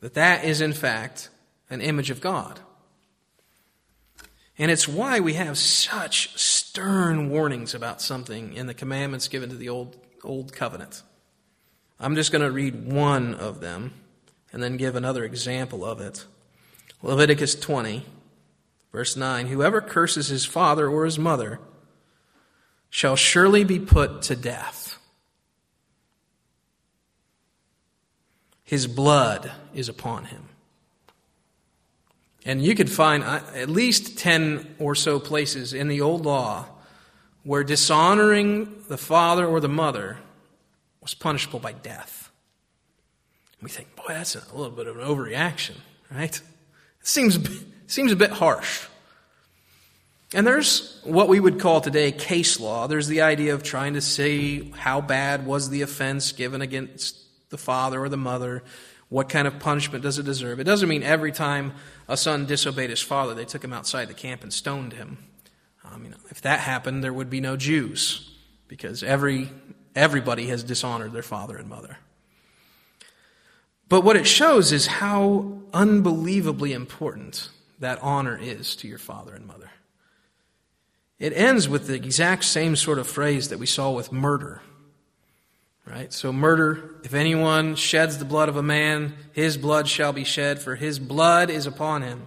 that 0.00 0.14
that 0.14 0.46
is 0.46 0.62
in 0.62 0.72
fact 0.72 1.28
an 1.68 1.82
image 1.82 2.08
of 2.08 2.22
God. 2.22 2.58
And 4.56 4.70
it's 4.70 4.86
why 4.86 5.20
we 5.20 5.34
have 5.34 5.58
such 5.58 6.36
stern 6.38 7.28
warnings 7.28 7.74
about 7.74 8.00
something 8.00 8.52
in 8.52 8.66
the 8.66 8.74
commandments 8.74 9.28
given 9.28 9.50
to 9.50 9.56
the 9.56 9.68
old, 9.68 9.96
old 10.22 10.52
covenant. 10.52 11.02
I'm 11.98 12.14
just 12.14 12.30
going 12.30 12.42
to 12.42 12.50
read 12.50 12.92
one 12.92 13.34
of 13.34 13.60
them 13.60 13.94
and 14.52 14.62
then 14.62 14.76
give 14.76 14.94
another 14.94 15.24
example 15.24 15.84
of 15.84 16.00
it. 16.00 16.24
Leviticus 17.02 17.54
20, 17.56 18.04
verse 18.92 19.16
9 19.16 19.46
Whoever 19.48 19.80
curses 19.80 20.28
his 20.28 20.44
father 20.44 20.88
or 20.88 21.04
his 21.04 21.18
mother 21.18 21.58
shall 22.90 23.16
surely 23.16 23.64
be 23.64 23.80
put 23.80 24.22
to 24.22 24.36
death. 24.36 24.98
His 28.62 28.86
blood 28.86 29.50
is 29.74 29.88
upon 29.88 30.26
him. 30.26 30.48
And 32.44 32.62
you 32.62 32.74
could 32.74 32.90
find 32.90 33.24
uh, 33.24 33.40
at 33.54 33.68
least 33.68 34.18
10 34.18 34.76
or 34.78 34.94
so 34.94 35.18
places 35.18 35.72
in 35.72 35.88
the 35.88 36.00
old 36.00 36.26
law 36.26 36.66
where 37.42 37.64
dishonoring 37.64 38.84
the 38.88 38.98
father 38.98 39.46
or 39.46 39.60
the 39.60 39.68
mother 39.68 40.18
was 41.00 41.14
punishable 41.14 41.60
by 41.60 41.72
death. 41.72 42.30
We 43.62 43.70
think, 43.70 43.96
boy, 43.96 44.08
that's 44.08 44.34
a 44.34 44.54
little 44.54 44.74
bit 44.74 44.86
of 44.86 44.98
an 44.98 45.06
overreaction, 45.06 45.76
right? 46.10 46.34
It 46.34 47.06
seems, 47.06 47.38
seems 47.86 48.12
a 48.12 48.16
bit 48.16 48.30
harsh. 48.30 48.86
And 50.34 50.46
there's 50.46 51.00
what 51.04 51.28
we 51.28 51.38
would 51.38 51.60
call 51.60 51.80
today 51.80 52.10
case 52.12 52.58
law. 52.58 52.88
There's 52.88 53.06
the 53.06 53.22
idea 53.22 53.54
of 53.54 53.62
trying 53.62 53.94
to 53.94 54.00
see 54.00 54.72
how 54.76 55.00
bad 55.00 55.46
was 55.46 55.70
the 55.70 55.82
offense 55.82 56.32
given 56.32 56.60
against 56.60 57.16
the 57.50 57.58
father 57.58 58.02
or 58.02 58.08
the 58.08 58.16
mother. 58.16 58.64
What 59.14 59.28
kind 59.28 59.46
of 59.46 59.60
punishment 59.60 60.02
does 60.02 60.18
it 60.18 60.24
deserve? 60.24 60.58
It 60.58 60.64
doesn't 60.64 60.88
mean 60.88 61.04
every 61.04 61.30
time 61.30 61.74
a 62.08 62.16
son 62.16 62.46
disobeyed 62.46 62.90
his 62.90 63.00
father, 63.00 63.32
they 63.32 63.44
took 63.44 63.62
him 63.62 63.72
outside 63.72 64.08
the 64.08 64.12
camp 64.12 64.42
and 64.42 64.52
stoned 64.52 64.92
him. 64.92 65.18
Um, 65.84 66.02
you 66.02 66.10
know, 66.10 66.16
if 66.30 66.40
that 66.40 66.58
happened, 66.58 67.04
there 67.04 67.12
would 67.12 67.30
be 67.30 67.40
no 67.40 67.56
Jews 67.56 68.28
because 68.66 69.04
every, 69.04 69.50
everybody 69.94 70.48
has 70.48 70.64
dishonored 70.64 71.12
their 71.12 71.22
father 71.22 71.56
and 71.56 71.68
mother. 71.68 71.98
But 73.88 74.00
what 74.00 74.16
it 74.16 74.26
shows 74.26 74.72
is 74.72 74.88
how 74.88 75.60
unbelievably 75.72 76.72
important 76.72 77.50
that 77.78 78.02
honor 78.02 78.36
is 78.36 78.74
to 78.74 78.88
your 78.88 78.98
father 78.98 79.32
and 79.32 79.46
mother. 79.46 79.70
It 81.20 81.32
ends 81.34 81.68
with 81.68 81.86
the 81.86 81.94
exact 81.94 82.42
same 82.42 82.74
sort 82.74 82.98
of 82.98 83.06
phrase 83.06 83.50
that 83.50 83.60
we 83.60 83.66
saw 83.66 83.92
with 83.92 84.10
murder. 84.10 84.60
Right? 85.86 86.12
So, 86.12 86.32
murder, 86.32 86.96
if 87.04 87.12
anyone 87.12 87.74
sheds 87.74 88.18
the 88.18 88.24
blood 88.24 88.48
of 88.48 88.56
a 88.56 88.62
man, 88.62 89.14
his 89.32 89.58
blood 89.58 89.86
shall 89.86 90.12
be 90.12 90.24
shed, 90.24 90.58
for 90.58 90.76
his 90.76 90.98
blood 90.98 91.50
is 91.50 91.66
upon 91.66 92.02
him. 92.02 92.26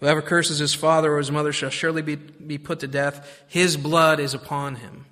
Whoever 0.00 0.20
curses 0.20 0.58
his 0.58 0.74
father 0.74 1.12
or 1.12 1.18
his 1.18 1.30
mother 1.30 1.52
shall 1.52 1.70
surely 1.70 2.02
be, 2.02 2.16
be 2.16 2.58
put 2.58 2.80
to 2.80 2.88
death. 2.88 3.44
His 3.46 3.76
blood 3.76 4.18
is 4.18 4.34
upon 4.34 4.76
him. 4.76 5.06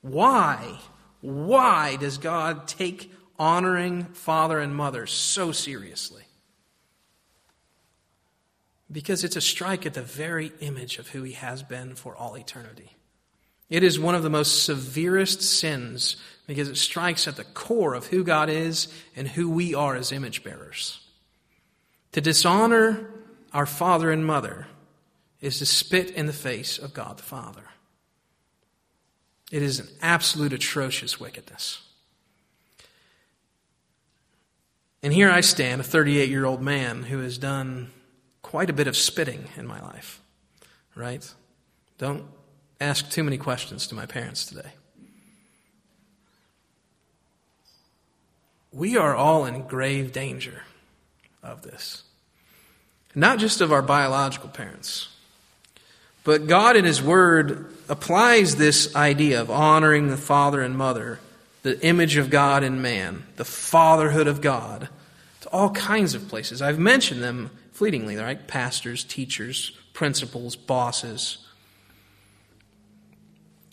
Why? 0.00 0.80
Why 1.20 1.94
does 1.94 2.18
God 2.18 2.66
take 2.66 3.12
honoring 3.38 4.06
father 4.06 4.58
and 4.58 4.74
mother 4.74 5.06
so 5.06 5.52
seriously? 5.52 6.24
Because 8.90 9.22
it's 9.22 9.36
a 9.36 9.40
strike 9.40 9.86
at 9.86 9.94
the 9.94 10.02
very 10.02 10.52
image 10.58 10.98
of 10.98 11.10
who 11.10 11.22
he 11.22 11.32
has 11.32 11.62
been 11.62 11.94
for 11.94 12.16
all 12.16 12.36
eternity. 12.36 12.95
It 13.68 13.82
is 13.82 13.98
one 13.98 14.14
of 14.14 14.22
the 14.22 14.30
most 14.30 14.64
severest 14.64 15.42
sins 15.42 16.16
because 16.46 16.68
it 16.68 16.76
strikes 16.76 17.26
at 17.26 17.36
the 17.36 17.44
core 17.44 17.94
of 17.94 18.06
who 18.06 18.22
God 18.22 18.48
is 18.48 18.88
and 19.16 19.26
who 19.26 19.50
we 19.50 19.74
are 19.74 19.96
as 19.96 20.12
image 20.12 20.44
bearers. 20.44 21.00
To 22.12 22.20
dishonor 22.20 23.10
our 23.52 23.66
father 23.66 24.12
and 24.12 24.24
mother 24.24 24.68
is 25.40 25.58
to 25.58 25.66
spit 25.66 26.10
in 26.10 26.26
the 26.26 26.32
face 26.32 26.78
of 26.78 26.94
God 26.94 27.18
the 27.18 27.22
Father. 27.22 27.64
It 29.50 29.62
is 29.62 29.78
an 29.78 29.88
absolute 30.00 30.52
atrocious 30.52 31.20
wickedness. 31.20 31.82
And 35.02 35.12
here 35.12 35.30
I 35.30 35.40
stand, 35.40 35.80
a 35.80 35.84
38 35.84 36.30
year 36.30 36.44
old 36.44 36.62
man 36.62 37.04
who 37.04 37.20
has 37.20 37.38
done 37.38 37.90
quite 38.42 38.70
a 38.70 38.72
bit 38.72 38.86
of 38.86 38.96
spitting 38.96 39.48
in 39.56 39.66
my 39.66 39.80
life, 39.80 40.20
right? 40.94 41.32
Don't 41.98 42.24
ask 42.80 43.10
too 43.10 43.24
many 43.24 43.38
questions 43.38 43.86
to 43.88 43.94
my 43.94 44.06
parents 44.06 44.46
today. 44.46 44.70
We 48.72 48.96
are 48.96 49.14
all 49.14 49.46
in 49.46 49.62
grave 49.62 50.12
danger 50.12 50.62
of 51.42 51.62
this. 51.62 52.02
Not 53.14 53.38
just 53.38 53.62
of 53.62 53.72
our 53.72 53.80
biological 53.80 54.50
parents, 54.50 55.08
but 56.24 56.46
God 56.46 56.76
in 56.76 56.84
His 56.84 57.02
Word 57.02 57.72
applies 57.88 58.56
this 58.56 58.94
idea 58.94 59.40
of 59.40 59.50
honoring 59.50 60.08
the 60.08 60.18
father 60.18 60.60
and 60.60 60.76
mother, 60.76 61.20
the 61.62 61.80
image 61.86 62.16
of 62.16 62.28
God 62.28 62.62
in 62.62 62.82
man, 62.82 63.22
the 63.36 63.44
fatherhood 63.44 64.26
of 64.26 64.42
God, 64.42 64.90
to 65.40 65.48
all 65.48 65.70
kinds 65.70 66.14
of 66.14 66.28
places. 66.28 66.60
I've 66.60 66.78
mentioned 66.78 67.22
them 67.22 67.50
fleetingly, 67.72 68.16
right? 68.16 68.46
Pastors, 68.46 69.04
teachers, 69.04 69.70
principals, 69.94 70.56
bosses 70.56 71.45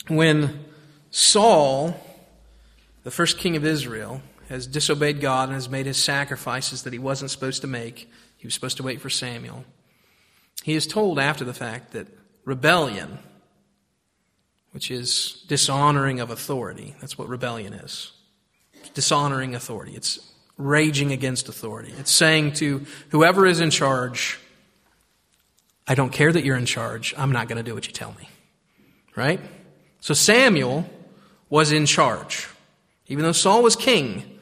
when 0.08 0.66
Saul, 1.12 1.96
the 3.04 3.12
first 3.12 3.38
king 3.38 3.56
of 3.56 3.66
Israel, 3.66 4.22
has 4.50 4.68
disobeyed 4.68 5.22
God 5.22 5.50
and 5.50 5.54
has 5.54 5.70
made 5.70 5.86
his 5.86 5.98
sacrifices 5.98 6.84
that 6.84 6.94
he 6.94 7.00
wasn't 7.00 7.32
supposed 7.32 7.62
to 7.62 7.68
make, 7.68 8.10
he 8.38 8.46
was 8.46 8.54
supposed 8.54 8.78
to 8.78 8.84
wait 8.84 9.00
for 9.00 9.10
Samuel. 9.10 9.63
He 10.63 10.74
is 10.74 10.86
told 10.86 11.20
after 11.20 11.46
the 11.46 11.54
fact 11.54 11.94
that 11.94 12.08
rebellion, 12.46 13.20
which 14.72 14.92
is 14.92 15.44
dishonoring 15.48 16.20
of 16.20 16.30
authority, 16.30 16.96
that's 17.00 17.18
what 17.18 17.30
rebellion 17.30 17.74
is. 17.74 18.12
dishonoring 18.94 19.56
authority. 19.56 19.94
It's 19.94 20.20
raging 20.58 21.12
against 21.12 21.50
authority. 21.50 21.94
It's 21.98 22.12
saying 22.12 22.54
to 22.54 22.86
whoever 23.10 23.46
is 23.46 23.60
in 23.60 23.70
charge, 23.70 24.39
I 25.88 25.96
don't 25.96 26.12
care 26.12 26.32
that 26.32 26.44
you're 26.46 26.58
in 26.58 26.66
charge. 26.66 27.13
I'm 27.18 27.32
not 27.32 27.48
going 27.48 27.58
to 27.58 27.63
do 27.63 27.74
what 27.74 27.88
you 27.88 27.94
tell 27.94 28.13
me. 28.20 28.30
Right? 29.16 29.39
So 30.04 30.13
Samuel 30.13 30.86
was 31.50 31.72
in 31.72 31.86
charge. 31.86 32.50
Even 33.08 33.24
though 33.24 33.32
Saul 33.32 33.63
was 33.63 33.78
king, 33.78 34.38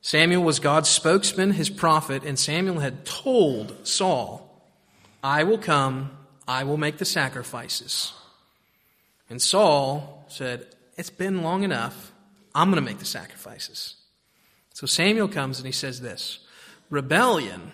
Samuel 0.00 0.42
was 0.42 0.60
God's 0.60 0.88
spokesman, 0.88 1.50
his 1.50 1.68
prophet, 1.68 2.24
and 2.24 2.38
Samuel 2.38 2.78
had 2.78 3.04
told 3.04 3.86
Saul, 3.86 4.66
I 5.22 5.44
will 5.44 5.58
come, 5.58 6.16
I 6.48 6.64
will 6.64 6.78
make 6.78 6.96
the 6.96 7.04
sacrifices. 7.04 8.14
And 9.28 9.42
Saul 9.42 10.24
said, 10.28 10.66
It's 10.96 11.10
been 11.10 11.42
long 11.42 11.64
enough. 11.64 12.10
I'm 12.54 12.70
going 12.70 12.82
to 12.82 12.90
make 12.90 12.98
the 12.98 13.04
sacrifices. 13.04 13.96
So 14.72 14.86
Samuel 14.86 15.28
comes 15.28 15.58
and 15.58 15.66
he 15.66 15.72
says 15.72 16.00
this 16.00 16.38
Rebellion 16.88 17.72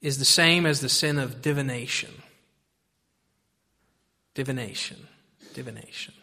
is 0.00 0.16
the 0.16 0.24
same 0.24 0.64
as 0.64 0.80
the 0.80 0.88
sin 0.88 1.18
of 1.18 1.42
divination. 1.42 2.22
Divination. 4.32 5.08
Divination. 5.54 6.14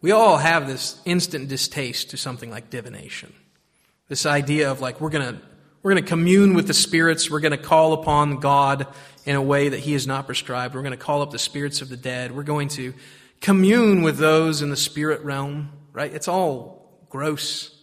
We 0.00 0.10
all 0.12 0.38
have 0.38 0.66
this 0.66 1.00
instant 1.04 1.48
distaste 1.48 2.10
to 2.10 2.16
something 2.16 2.50
like 2.50 2.70
divination. 2.70 3.32
This 4.08 4.26
idea 4.26 4.70
of 4.70 4.80
like, 4.80 5.00
we're 5.00 5.10
going 5.10 5.34
to 5.34 5.40
we're 5.82 5.92
going 5.92 6.02
to 6.02 6.08
commune 6.08 6.54
with 6.54 6.66
the 6.66 6.74
spirits. 6.74 7.30
We're 7.30 7.40
going 7.40 7.52
to 7.52 7.56
call 7.56 7.92
upon 7.92 8.40
God 8.40 8.88
in 9.24 9.36
a 9.36 9.42
way 9.42 9.68
that 9.68 9.78
He 9.78 9.92
has 9.92 10.06
not 10.06 10.26
prescribed. 10.26 10.74
We're 10.74 10.82
going 10.82 10.90
to 10.90 10.96
call 10.96 11.22
up 11.22 11.30
the 11.30 11.38
spirits 11.38 11.82
of 11.82 11.88
the 11.88 11.96
dead. 11.96 12.32
We're 12.32 12.42
going 12.42 12.68
to 12.70 12.94
commune 13.40 14.02
with 14.02 14.18
those 14.18 14.60
in 14.60 14.70
the 14.70 14.76
spirit 14.76 15.22
realm, 15.22 15.70
right? 15.92 16.12
It's 16.12 16.26
all 16.26 16.98
gross. 17.08 17.74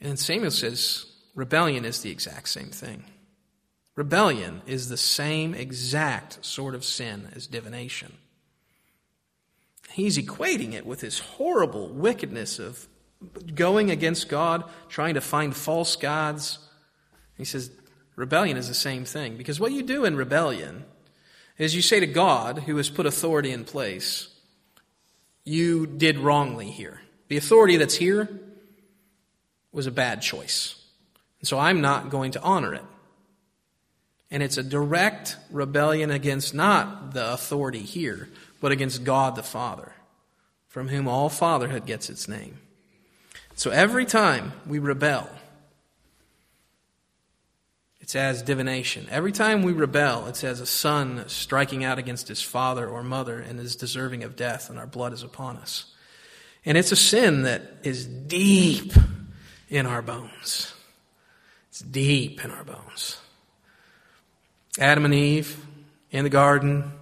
And 0.00 0.18
Samuel 0.18 0.50
says 0.50 1.06
rebellion 1.34 1.84
is 1.84 2.02
the 2.02 2.10
exact 2.10 2.50
same 2.50 2.68
thing. 2.68 3.04
Rebellion 3.96 4.62
is 4.66 4.88
the 4.88 4.96
same 4.96 5.54
exact 5.54 6.44
sort 6.44 6.74
of 6.74 6.84
sin 6.84 7.30
as 7.34 7.46
divination. 7.46 8.12
He's 9.98 10.16
equating 10.16 10.74
it 10.74 10.86
with 10.86 11.00
this 11.00 11.18
horrible 11.18 11.88
wickedness 11.88 12.60
of 12.60 12.86
going 13.56 13.90
against 13.90 14.28
God, 14.28 14.62
trying 14.88 15.14
to 15.14 15.20
find 15.20 15.52
false 15.52 15.96
gods. 15.96 16.60
He 17.36 17.44
says 17.44 17.72
rebellion 18.14 18.56
is 18.56 18.68
the 18.68 18.74
same 18.74 19.04
thing. 19.04 19.36
Because 19.36 19.58
what 19.58 19.72
you 19.72 19.82
do 19.82 20.04
in 20.04 20.14
rebellion 20.14 20.84
is 21.58 21.74
you 21.74 21.82
say 21.82 21.98
to 21.98 22.06
God, 22.06 22.58
who 22.58 22.76
has 22.76 22.90
put 22.90 23.06
authority 23.06 23.50
in 23.50 23.64
place, 23.64 24.28
you 25.42 25.84
did 25.84 26.20
wrongly 26.20 26.70
here. 26.70 27.00
The 27.26 27.36
authority 27.36 27.76
that's 27.76 27.96
here 27.96 28.28
was 29.72 29.88
a 29.88 29.90
bad 29.90 30.22
choice. 30.22 30.80
And 31.40 31.48
so 31.48 31.58
I'm 31.58 31.80
not 31.80 32.08
going 32.08 32.30
to 32.30 32.42
honor 32.42 32.72
it. 32.72 32.84
And 34.30 34.44
it's 34.44 34.58
a 34.58 34.62
direct 34.62 35.36
rebellion 35.50 36.12
against 36.12 36.54
not 36.54 37.14
the 37.14 37.32
authority 37.32 37.80
here, 37.80 38.28
but 38.60 38.72
against 38.72 39.04
God 39.04 39.36
the 39.36 39.42
Father, 39.42 39.92
from 40.66 40.88
whom 40.88 41.08
all 41.08 41.28
fatherhood 41.28 41.86
gets 41.86 42.10
its 42.10 42.28
name. 42.28 42.58
So 43.54 43.70
every 43.70 44.06
time 44.06 44.52
we 44.66 44.78
rebel, 44.78 45.28
it's 48.00 48.16
as 48.16 48.40
divination. 48.40 49.06
Every 49.10 49.32
time 49.32 49.62
we 49.62 49.72
rebel, 49.72 50.28
it's 50.28 50.42
as 50.42 50.60
a 50.60 50.66
son 50.66 51.24
striking 51.26 51.84
out 51.84 51.98
against 51.98 52.28
his 52.28 52.40
father 52.40 52.88
or 52.88 53.02
mother 53.02 53.38
and 53.38 53.60
is 53.60 53.76
deserving 53.76 54.24
of 54.24 54.36
death, 54.36 54.70
and 54.70 54.78
our 54.78 54.86
blood 54.86 55.12
is 55.12 55.22
upon 55.22 55.56
us. 55.56 55.92
And 56.64 56.78
it's 56.78 56.92
a 56.92 56.96
sin 56.96 57.42
that 57.42 57.62
is 57.82 58.06
deep 58.06 58.92
in 59.68 59.86
our 59.86 60.02
bones. 60.02 60.72
It's 61.68 61.80
deep 61.80 62.44
in 62.44 62.50
our 62.50 62.64
bones. 62.64 63.20
Adam 64.78 65.04
and 65.04 65.14
Eve 65.14 65.66
in 66.10 66.24
the 66.24 66.30
garden, 66.30 66.92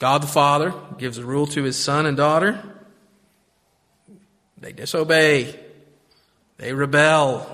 God 0.00 0.22
the 0.22 0.26
Father 0.26 0.74
gives 0.96 1.18
a 1.18 1.24
rule 1.24 1.46
to 1.48 1.62
his 1.62 1.76
son 1.76 2.06
and 2.06 2.16
daughter. 2.16 2.58
They 4.58 4.72
disobey. 4.72 5.54
They 6.56 6.72
rebel. 6.72 7.46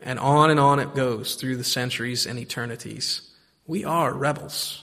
And 0.00 0.18
on 0.18 0.50
and 0.50 0.58
on 0.58 0.80
it 0.80 0.94
goes 0.94 1.34
through 1.34 1.58
the 1.58 1.64
centuries 1.64 2.26
and 2.26 2.38
eternities. 2.38 3.20
We 3.66 3.84
are 3.84 4.12
rebels. 4.14 4.82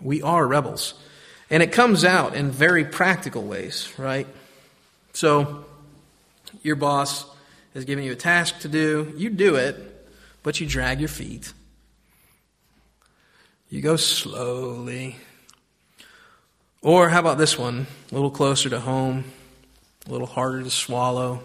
We 0.00 0.22
are 0.22 0.44
rebels. 0.44 0.94
And 1.48 1.62
it 1.62 1.70
comes 1.70 2.04
out 2.04 2.34
in 2.34 2.50
very 2.50 2.84
practical 2.84 3.44
ways, 3.44 3.92
right? 3.96 4.26
So, 5.12 5.64
your 6.62 6.76
boss 6.76 7.24
has 7.74 7.84
given 7.84 8.02
you 8.02 8.12
a 8.12 8.16
task 8.16 8.60
to 8.60 8.68
do. 8.68 9.14
You 9.16 9.30
do 9.30 9.54
it, 9.54 9.76
but 10.42 10.60
you 10.60 10.66
drag 10.66 10.98
your 10.98 11.08
feet. 11.08 11.52
You 13.68 13.80
go 13.80 13.96
slowly. 13.96 15.16
Or 16.82 17.08
how 17.08 17.18
about 17.18 17.38
this 17.38 17.58
one? 17.58 17.86
A 18.10 18.14
little 18.14 18.30
closer 18.30 18.70
to 18.70 18.78
home, 18.78 19.24
a 20.06 20.12
little 20.12 20.26
harder 20.26 20.62
to 20.62 20.70
swallow. 20.70 21.44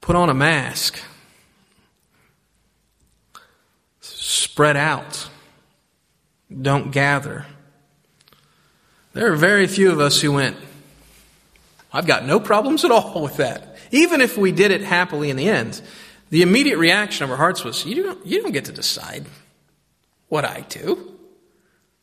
Put 0.00 0.14
on 0.14 0.30
a 0.30 0.34
mask. 0.34 1.00
Spread 4.00 4.76
out. 4.76 5.28
Don't 6.60 6.92
gather. 6.92 7.46
There 9.14 9.32
are 9.32 9.36
very 9.36 9.66
few 9.66 9.90
of 9.90 10.00
us 10.00 10.20
who 10.20 10.32
went, 10.32 10.56
I've 11.92 12.06
got 12.06 12.24
no 12.24 12.38
problems 12.40 12.84
at 12.84 12.90
all 12.90 13.22
with 13.22 13.38
that. 13.38 13.76
Even 13.90 14.20
if 14.20 14.38
we 14.38 14.52
did 14.52 14.70
it 14.70 14.82
happily 14.82 15.28
in 15.28 15.36
the 15.36 15.48
end, 15.48 15.82
the 16.32 16.40
immediate 16.40 16.78
reaction 16.78 17.24
of 17.24 17.30
our 17.30 17.36
hearts 17.36 17.62
was, 17.62 17.84
You 17.84 18.02
don't, 18.02 18.26
you 18.26 18.40
don't 18.40 18.52
get 18.52 18.64
to 18.64 18.72
decide 18.72 19.26
what 20.28 20.46
I 20.46 20.62
do. 20.62 20.80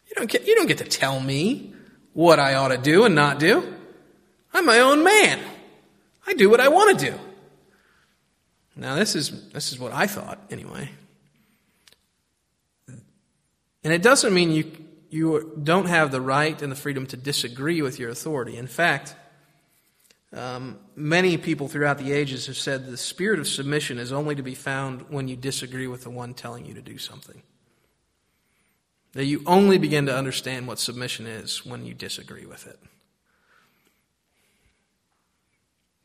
You 0.08 0.16
don't 0.16 0.30
get, 0.30 0.46
you 0.46 0.54
don't 0.54 0.68
get 0.68 0.78
to 0.78 0.84
tell 0.84 1.20
me 1.20 1.74
what 2.14 2.40
I 2.40 2.54
ought 2.54 2.68
to 2.68 2.78
do 2.78 3.06
and 3.06 3.16
not 3.16 3.40
do. 3.40 3.74
I'm 4.54 4.68
my 4.68 4.82
own 4.82 5.04
man. 5.04 5.40
I 6.28 6.36
do 6.36 6.48
what 6.48 6.60
I 6.60 6.68
want 6.68 7.00
to 7.00 7.06
do. 7.08 7.20
Now 8.76 8.94
this 8.94 9.16
is, 9.16 9.50
this 9.50 9.72
is 9.72 9.80
what 9.80 9.94
I 9.94 10.06
thought 10.06 10.40
anyway. 10.52 10.92
And 12.88 13.92
it 13.92 14.04
doesn't 14.04 14.32
mean 14.32 14.52
you, 14.52 14.72
you 15.10 15.60
don't 15.64 15.88
have 15.88 16.12
the 16.12 16.22
right 16.22 16.62
and 16.62 16.72
the 16.72 16.76
freedom 16.76 17.08
to 17.08 17.18
disagree 17.18 17.82
with 17.82 17.98
your 17.98 18.12
authority. 18.12 18.58
In 18.58 18.68
fact, 18.68 19.16
um, 20.32 20.78
many 20.96 21.38
people 21.38 21.68
throughout 21.68 21.98
the 21.98 22.12
ages 22.12 22.46
have 22.48 22.58
said 22.58 22.86
the 22.86 22.98
spirit 22.98 23.40
of 23.40 23.48
submission 23.48 23.98
is 23.98 24.12
only 24.12 24.36
to 24.36 24.44
be 24.44 24.54
found 24.54 25.10
when 25.10 25.28
you 25.28 25.36
disagree 25.36 25.88
with 25.88 26.04
the 26.04 26.12
one 26.12 26.34
telling 26.34 26.66
you 26.66 26.76
to 26.76 26.82
do 26.82 26.98
something. 26.98 27.42
That 29.14 29.26
you 29.26 29.42
only 29.48 29.80
begin 29.80 30.06
to 30.06 30.16
understand 30.16 30.68
what 30.68 30.78
submission 30.78 31.26
is 31.26 31.66
when 31.66 31.84
you 31.84 31.96
disagree 31.96 32.46
with 32.46 32.68
it. 32.68 32.80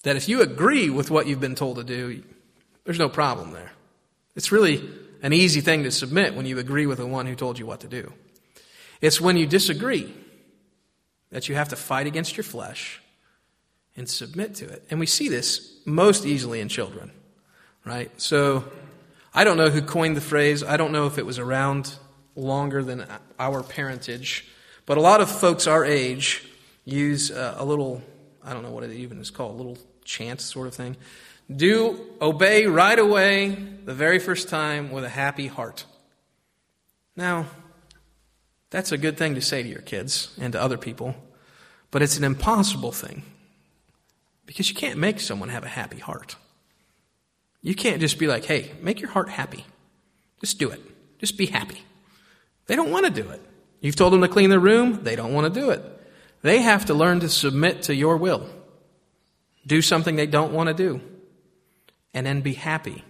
That 0.04 0.16
if 0.16 0.28
you 0.28 0.40
agree 0.40 0.88
with 0.88 1.10
what 1.10 1.26
you've 1.26 1.40
been 1.40 1.54
told 1.54 1.76
to 1.76 1.84
do, 1.84 2.22
there's 2.84 2.98
no 2.98 3.10
problem 3.10 3.52
there. 3.52 3.72
It's 4.36 4.50
really 4.50 4.88
an 5.22 5.34
easy 5.34 5.60
thing 5.60 5.82
to 5.82 5.90
submit 5.90 6.34
when 6.34 6.46
you 6.46 6.58
agree 6.58 6.86
with 6.86 6.98
the 6.98 7.06
one 7.06 7.26
who 7.26 7.34
told 7.34 7.58
you 7.58 7.66
what 7.66 7.80
to 7.80 7.88
do. 7.88 8.12
It's 9.02 9.20
when 9.20 9.36
you 9.36 9.46
disagree 9.46 10.14
that 11.30 11.48
you 11.48 11.54
have 11.56 11.70
to 11.70 11.76
fight 11.76 12.06
against 12.06 12.38
your 12.38 12.44
flesh 12.44 13.02
and 13.96 14.08
submit 14.08 14.54
to 14.56 14.66
it. 14.66 14.84
And 14.90 14.98
we 14.98 15.06
see 15.06 15.28
this 15.28 15.78
most 15.84 16.26
easily 16.26 16.60
in 16.60 16.68
children, 16.68 17.12
right? 17.84 18.10
So 18.20 18.64
I 19.32 19.44
don't 19.44 19.56
know 19.56 19.70
who 19.70 19.82
coined 19.82 20.16
the 20.16 20.20
phrase. 20.20 20.62
I 20.62 20.76
don't 20.76 20.92
know 20.92 21.06
if 21.06 21.18
it 21.18 21.26
was 21.26 21.38
around 21.38 21.94
longer 22.36 22.82
than 22.82 23.06
our 23.38 23.62
parentage. 23.62 24.46
But 24.86 24.98
a 24.98 25.00
lot 25.00 25.20
of 25.20 25.30
folks 25.30 25.66
our 25.66 25.84
age 25.84 26.46
use 26.84 27.30
uh, 27.30 27.54
a 27.58 27.64
little, 27.64 28.02
I 28.44 28.52
don't 28.52 28.62
know 28.62 28.70
what 28.70 28.84
it 28.84 28.92
even 28.92 29.20
is 29.20 29.30
called, 29.30 29.54
a 29.54 29.56
little 29.56 29.78
chant 30.04 30.40
sort 30.40 30.66
of 30.66 30.74
thing. 30.74 30.96
Do 31.54 31.98
obey 32.20 32.66
right 32.66 32.98
away 32.98 33.56
the 33.84 33.94
very 33.94 34.18
first 34.18 34.48
time 34.48 34.90
with 34.90 35.04
a 35.04 35.08
happy 35.08 35.46
heart. 35.46 35.84
Now, 37.16 37.46
that's 38.70 38.92
a 38.92 38.98
good 38.98 39.16
thing 39.16 39.36
to 39.36 39.40
say 39.40 39.62
to 39.62 39.68
your 39.68 39.82
kids 39.82 40.34
and 40.40 40.52
to 40.52 40.60
other 40.60 40.78
people, 40.78 41.14
but 41.90 42.02
it's 42.02 42.18
an 42.18 42.24
impossible 42.24 42.92
thing 42.92 43.22
because 44.46 44.68
you 44.68 44.74
can't 44.74 44.98
make 44.98 45.20
someone 45.20 45.48
have 45.48 45.64
a 45.64 45.68
happy 45.68 45.98
heart. 45.98 46.36
You 47.62 47.74
can't 47.74 48.00
just 48.00 48.18
be 48.18 48.26
like, 48.26 48.44
hey, 48.44 48.72
make 48.82 49.00
your 49.00 49.10
heart 49.10 49.28
happy. 49.28 49.64
Just 50.40 50.58
do 50.58 50.70
it. 50.70 50.80
Just 51.18 51.38
be 51.38 51.46
happy. 51.46 51.82
They 52.66 52.76
don't 52.76 52.90
want 52.90 53.06
to 53.06 53.22
do 53.22 53.28
it. 53.30 53.40
You've 53.80 53.96
told 53.96 54.12
them 54.12 54.20
to 54.20 54.28
clean 54.28 54.50
their 54.50 54.60
room, 54.60 55.02
they 55.02 55.16
don't 55.16 55.32
want 55.32 55.52
to 55.52 55.60
do 55.60 55.70
it. 55.70 55.82
They 56.42 56.60
have 56.60 56.86
to 56.86 56.94
learn 56.94 57.20
to 57.20 57.28
submit 57.28 57.84
to 57.84 57.94
your 57.94 58.18
will. 58.18 58.48
Do 59.66 59.80
something 59.80 60.16
they 60.16 60.26
don't 60.26 60.52
want 60.52 60.68
to 60.68 60.74
do. 60.74 61.00
And 62.12 62.26
then 62.26 62.42
be 62.42 62.52
happy. 62.52 63.02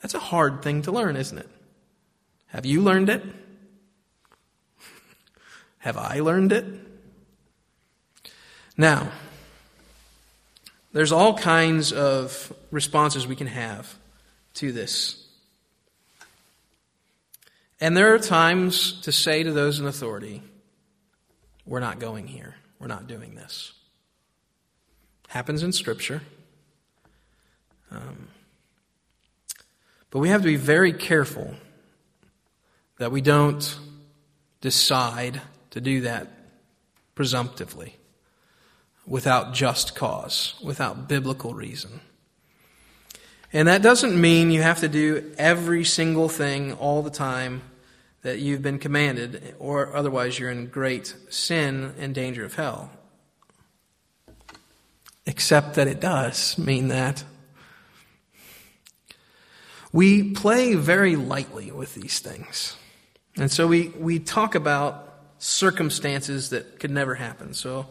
That's 0.00 0.14
a 0.14 0.18
hard 0.18 0.62
thing 0.62 0.82
to 0.82 0.92
learn, 0.92 1.16
isn't 1.16 1.36
it? 1.36 1.48
Have 2.48 2.64
you 2.66 2.80
learned 2.80 3.10
it? 3.10 3.22
Have 5.78 5.96
I 5.96 6.20
learned 6.20 6.52
it? 6.52 6.64
Now, 8.76 9.12
there's 10.94 11.12
all 11.12 11.36
kinds 11.36 11.92
of 11.92 12.50
responses 12.70 13.26
we 13.26 13.36
can 13.36 13.48
have 13.48 13.94
to 14.54 14.72
this 14.72 15.24
and 17.84 17.94
there 17.94 18.14
are 18.14 18.18
times 18.18 19.00
to 19.02 19.12
say 19.12 19.42
to 19.42 19.52
those 19.52 19.78
in 19.78 19.86
authority, 19.86 20.42
we're 21.66 21.80
not 21.80 21.98
going 21.98 22.26
here. 22.26 22.54
We're 22.78 22.86
not 22.86 23.06
doing 23.06 23.34
this. 23.34 23.74
Happens 25.28 25.62
in 25.62 25.70
Scripture. 25.70 26.22
Um, 27.90 28.28
but 30.10 30.20
we 30.20 30.30
have 30.30 30.40
to 30.40 30.48
be 30.48 30.56
very 30.56 30.94
careful 30.94 31.54
that 32.96 33.12
we 33.12 33.20
don't 33.20 33.78
decide 34.62 35.42
to 35.70 35.80
do 35.82 36.00
that 36.02 36.28
presumptively, 37.14 37.96
without 39.06 39.52
just 39.52 39.94
cause, 39.94 40.54
without 40.62 41.08
biblical 41.08 41.54
reason. 41.54 42.00
And 43.52 43.68
that 43.68 43.82
doesn't 43.82 44.20
mean 44.20 44.50
you 44.50 44.62
have 44.62 44.80
to 44.80 44.88
do 44.88 45.32
every 45.38 45.84
single 45.84 46.28
thing 46.28 46.72
all 46.72 47.02
the 47.02 47.10
time 47.10 47.62
that 48.22 48.38
you've 48.38 48.62
been 48.62 48.78
commanded, 48.78 49.54
or 49.58 49.94
otherwise 49.94 50.38
you're 50.38 50.50
in 50.50 50.66
great 50.66 51.14
sin 51.28 51.94
and 51.98 52.14
danger 52.14 52.44
of 52.44 52.54
hell. 52.54 52.90
Except 55.26 55.74
that 55.74 55.86
it 55.86 56.00
does 56.00 56.58
mean 56.58 56.88
that. 56.88 57.22
We 59.92 60.32
play 60.32 60.74
very 60.74 61.14
lightly 61.14 61.70
with 61.70 61.94
these 61.94 62.18
things. 62.18 62.76
And 63.36 63.52
so 63.52 63.66
we, 63.66 63.88
we 63.88 64.18
talk 64.18 64.54
about 64.54 65.14
circumstances 65.38 66.50
that 66.50 66.80
could 66.80 66.90
never 66.90 67.14
happen. 67.14 67.54
So 67.54 67.86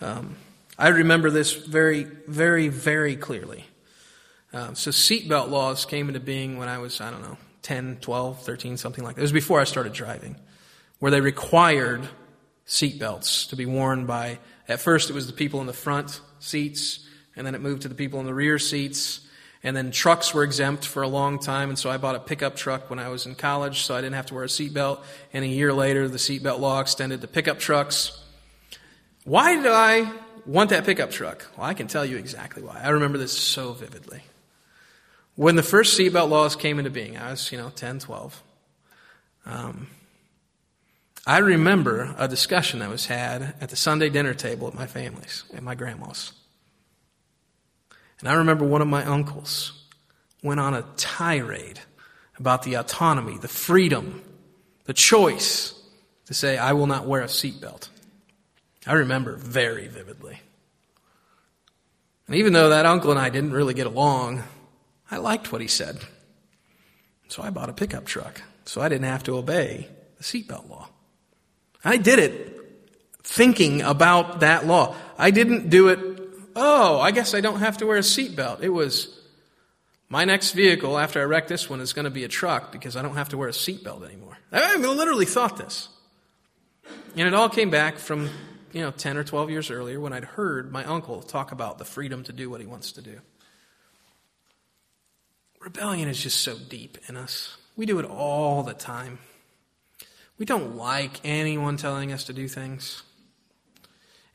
um, 0.00 0.36
I 0.78 0.88
remember 0.88 1.30
this 1.30 1.52
very, 1.52 2.04
very, 2.26 2.68
very 2.68 3.14
clearly. 3.14 3.64
Uh, 4.52 4.74
so 4.74 4.90
seatbelt 4.90 5.50
laws 5.50 5.84
came 5.84 6.08
into 6.08 6.20
being 6.20 6.58
when 6.58 6.68
I 6.68 6.78
was, 6.78 7.00
I 7.00 7.10
don't 7.10 7.22
know, 7.22 7.38
10, 7.62 7.98
12, 8.00 8.42
13, 8.42 8.76
something 8.76 9.04
like 9.04 9.16
that. 9.16 9.20
It 9.20 9.22
was 9.22 9.32
before 9.32 9.60
I 9.60 9.64
started 9.64 9.92
driving, 9.92 10.36
where 10.98 11.10
they 11.10 11.20
required 11.20 12.08
seatbelts 12.66 13.48
to 13.50 13.56
be 13.56 13.66
worn 13.66 14.06
by, 14.06 14.38
at 14.68 14.80
first 14.80 15.10
it 15.10 15.12
was 15.12 15.26
the 15.26 15.32
people 15.32 15.60
in 15.60 15.66
the 15.66 15.72
front 15.72 16.20
seats, 16.40 17.06
and 17.36 17.46
then 17.46 17.54
it 17.54 17.60
moved 17.60 17.82
to 17.82 17.88
the 17.88 17.94
people 17.94 18.20
in 18.20 18.26
the 18.26 18.34
rear 18.34 18.58
seats. 18.58 19.20
And 19.62 19.74
then 19.74 19.92
trucks 19.92 20.34
were 20.34 20.42
exempt 20.42 20.84
for 20.84 21.02
a 21.02 21.08
long 21.08 21.38
time, 21.38 21.70
and 21.70 21.78
so 21.78 21.88
I 21.88 21.96
bought 21.96 22.14
a 22.14 22.20
pickup 22.20 22.54
truck 22.54 22.90
when 22.90 22.98
I 22.98 23.08
was 23.08 23.24
in 23.24 23.34
college, 23.34 23.82
so 23.82 23.94
I 23.94 24.02
didn't 24.02 24.16
have 24.16 24.26
to 24.26 24.34
wear 24.34 24.44
a 24.44 24.48
seatbelt. 24.48 25.00
And 25.32 25.42
a 25.42 25.48
year 25.48 25.72
later, 25.72 26.06
the 26.06 26.18
seatbelt 26.18 26.58
law 26.58 26.80
extended 26.80 27.22
to 27.22 27.28
pickup 27.28 27.58
trucks. 27.58 28.20
Why 29.24 29.56
did 29.56 29.66
I 29.66 30.12
want 30.46 30.70
that 30.70 30.84
pickup 30.84 31.10
truck? 31.10 31.46
Well, 31.56 31.66
I 31.66 31.74
can 31.74 31.86
tell 31.86 32.04
you 32.04 32.16
exactly 32.16 32.62
why. 32.62 32.80
I 32.82 32.90
remember 32.90 33.18
this 33.18 33.36
so 33.36 33.72
vividly. 33.72 34.22
When 35.36 35.56
the 35.56 35.62
first 35.62 35.98
seatbelt 35.98 36.28
laws 36.28 36.54
came 36.54 36.78
into 36.78 36.90
being, 36.90 37.16
I 37.16 37.30
was, 37.30 37.50
you 37.50 37.58
know, 37.58 37.70
10, 37.70 38.00
12. 38.00 38.42
Um, 39.46 39.88
I 41.26 41.38
remember 41.38 42.14
a 42.18 42.28
discussion 42.28 42.80
that 42.80 42.90
was 42.90 43.06
had 43.06 43.54
at 43.60 43.70
the 43.70 43.76
Sunday 43.76 44.10
dinner 44.10 44.34
table 44.34 44.68
at 44.68 44.74
my 44.74 44.86
family's, 44.86 45.44
at 45.54 45.62
my 45.62 45.74
grandma's. 45.74 46.32
And 48.20 48.28
I 48.28 48.34
remember 48.34 48.64
one 48.64 48.82
of 48.82 48.88
my 48.88 49.04
uncles 49.04 49.72
went 50.42 50.60
on 50.60 50.74
a 50.74 50.84
tirade 50.96 51.80
about 52.38 52.62
the 52.62 52.74
autonomy, 52.74 53.38
the 53.38 53.48
freedom, 53.48 54.22
the 54.84 54.92
choice 54.92 55.80
to 56.26 56.34
say, 56.34 56.58
I 56.58 56.72
will 56.72 56.86
not 56.86 57.06
wear 57.06 57.22
a 57.22 57.26
seatbelt. 57.26 57.88
I 58.86 58.94
remember 58.94 59.36
very 59.36 59.88
vividly. 59.88 60.40
And 62.26 62.36
even 62.36 62.52
though 62.52 62.70
that 62.70 62.86
uncle 62.86 63.10
and 63.10 63.20
I 63.20 63.30
didn't 63.30 63.52
really 63.52 63.74
get 63.74 63.86
along, 63.86 64.42
I 65.10 65.18
liked 65.18 65.52
what 65.52 65.60
he 65.60 65.68
said. 65.68 65.98
So 67.28 67.42
I 67.42 67.50
bought 67.50 67.70
a 67.70 67.72
pickup 67.72 68.04
truck 68.04 68.42
so 68.64 68.80
I 68.80 68.88
didn't 68.88 69.06
have 69.06 69.24
to 69.24 69.36
obey 69.36 69.88
the 70.16 70.24
seatbelt 70.24 70.68
law. 70.68 70.88
I 71.84 71.96
did 71.96 72.18
it 72.18 72.50
thinking 73.22 73.82
about 73.82 74.40
that 74.40 74.66
law. 74.66 74.96
I 75.18 75.30
didn't 75.30 75.70
do 75.70 75.88
it, 75.88 75.98
oh, 76.56 77.00
I 77.00 77.10
guess 77.10 77.34
I 77.34 77.40
don't 77.40 77.60
have 77.60 77.78
to 77.78 77.86
wear 77.86 77.96
a 77.96 78.00
seatbelt. 78.00 78.62
It 78.62 78.68
was, 78.68 79.20
my 80.08 80.24
next 80.24 80.52
vehicle 80.52 80.98
after 80.98 81.20
I 81.20 81.24
wreck 81.24 81.48
this 81.48 81.68
one 81.68 81.80
is 81.80 81.92
going 81.92 82.04
to 82.04 82.10
be 82.10 82.24
a 82.24 82.28
truck 82.28 82.72
because 82.72 82.96
I 82.96 83.02
don't 83.02 83.16
have 83.16 83.30
to 83.30 83.38
wear 83.38 83.48
a 83.48 83.52
seatbelt 83.52 84.04
anymore. 84.04 84.38
I 84.52 84.76
literally 84.76 85.26
thought 85.26 85.56
this. 85.56 85.88
And 87.16 87.26
it 87.26 87.34
all 87.34 87.48
came 87.48 87.70
back 87.70 87.98
from, 87.98 88.30
you 88.74 88.82
know, 88.82 88.90
10 88.90 89.16
or 89.16 89.24
12 89.24 89.50
years 89.50 89.70
earlier 89.70 90.00
when 90.00 90.12
I'd 90.12 90.24
heard 90.24 90.72
my 90.72 90.84
uncle 90.84 91.22
talk 91.22 91.52
about 91.52 91.78
the 91.78 91.84
freedom 91.84 92.24
to 92.24 92.32
do 92.32 92.50
what 92.50 92.60
he 92.60 92.66
wants 92.66 92.92
to 92.92 93.02
do. 93.02 93.20
Rebellion 95.60 96.08
is 96.08 96.20
just 96.20 96.40
so 96.40 96.58
deep 96.58 96.98
in 97.08 97.16
us. 97.16 97.56
We 97.76 97.86
do 97.86 98.00
it 98.00 98.04
all 98.04 98.64
the 98.64 98.74
time. 98.74 99.20
We 100.38 100.44
don't 100.44 100.76
like 100.76 101.20
anyone 101.24 101.76
telling 101.76 102.12
us 102.12 102.24
to 102.24 102.32
do 102.32 102.48
things. 102.48 103.04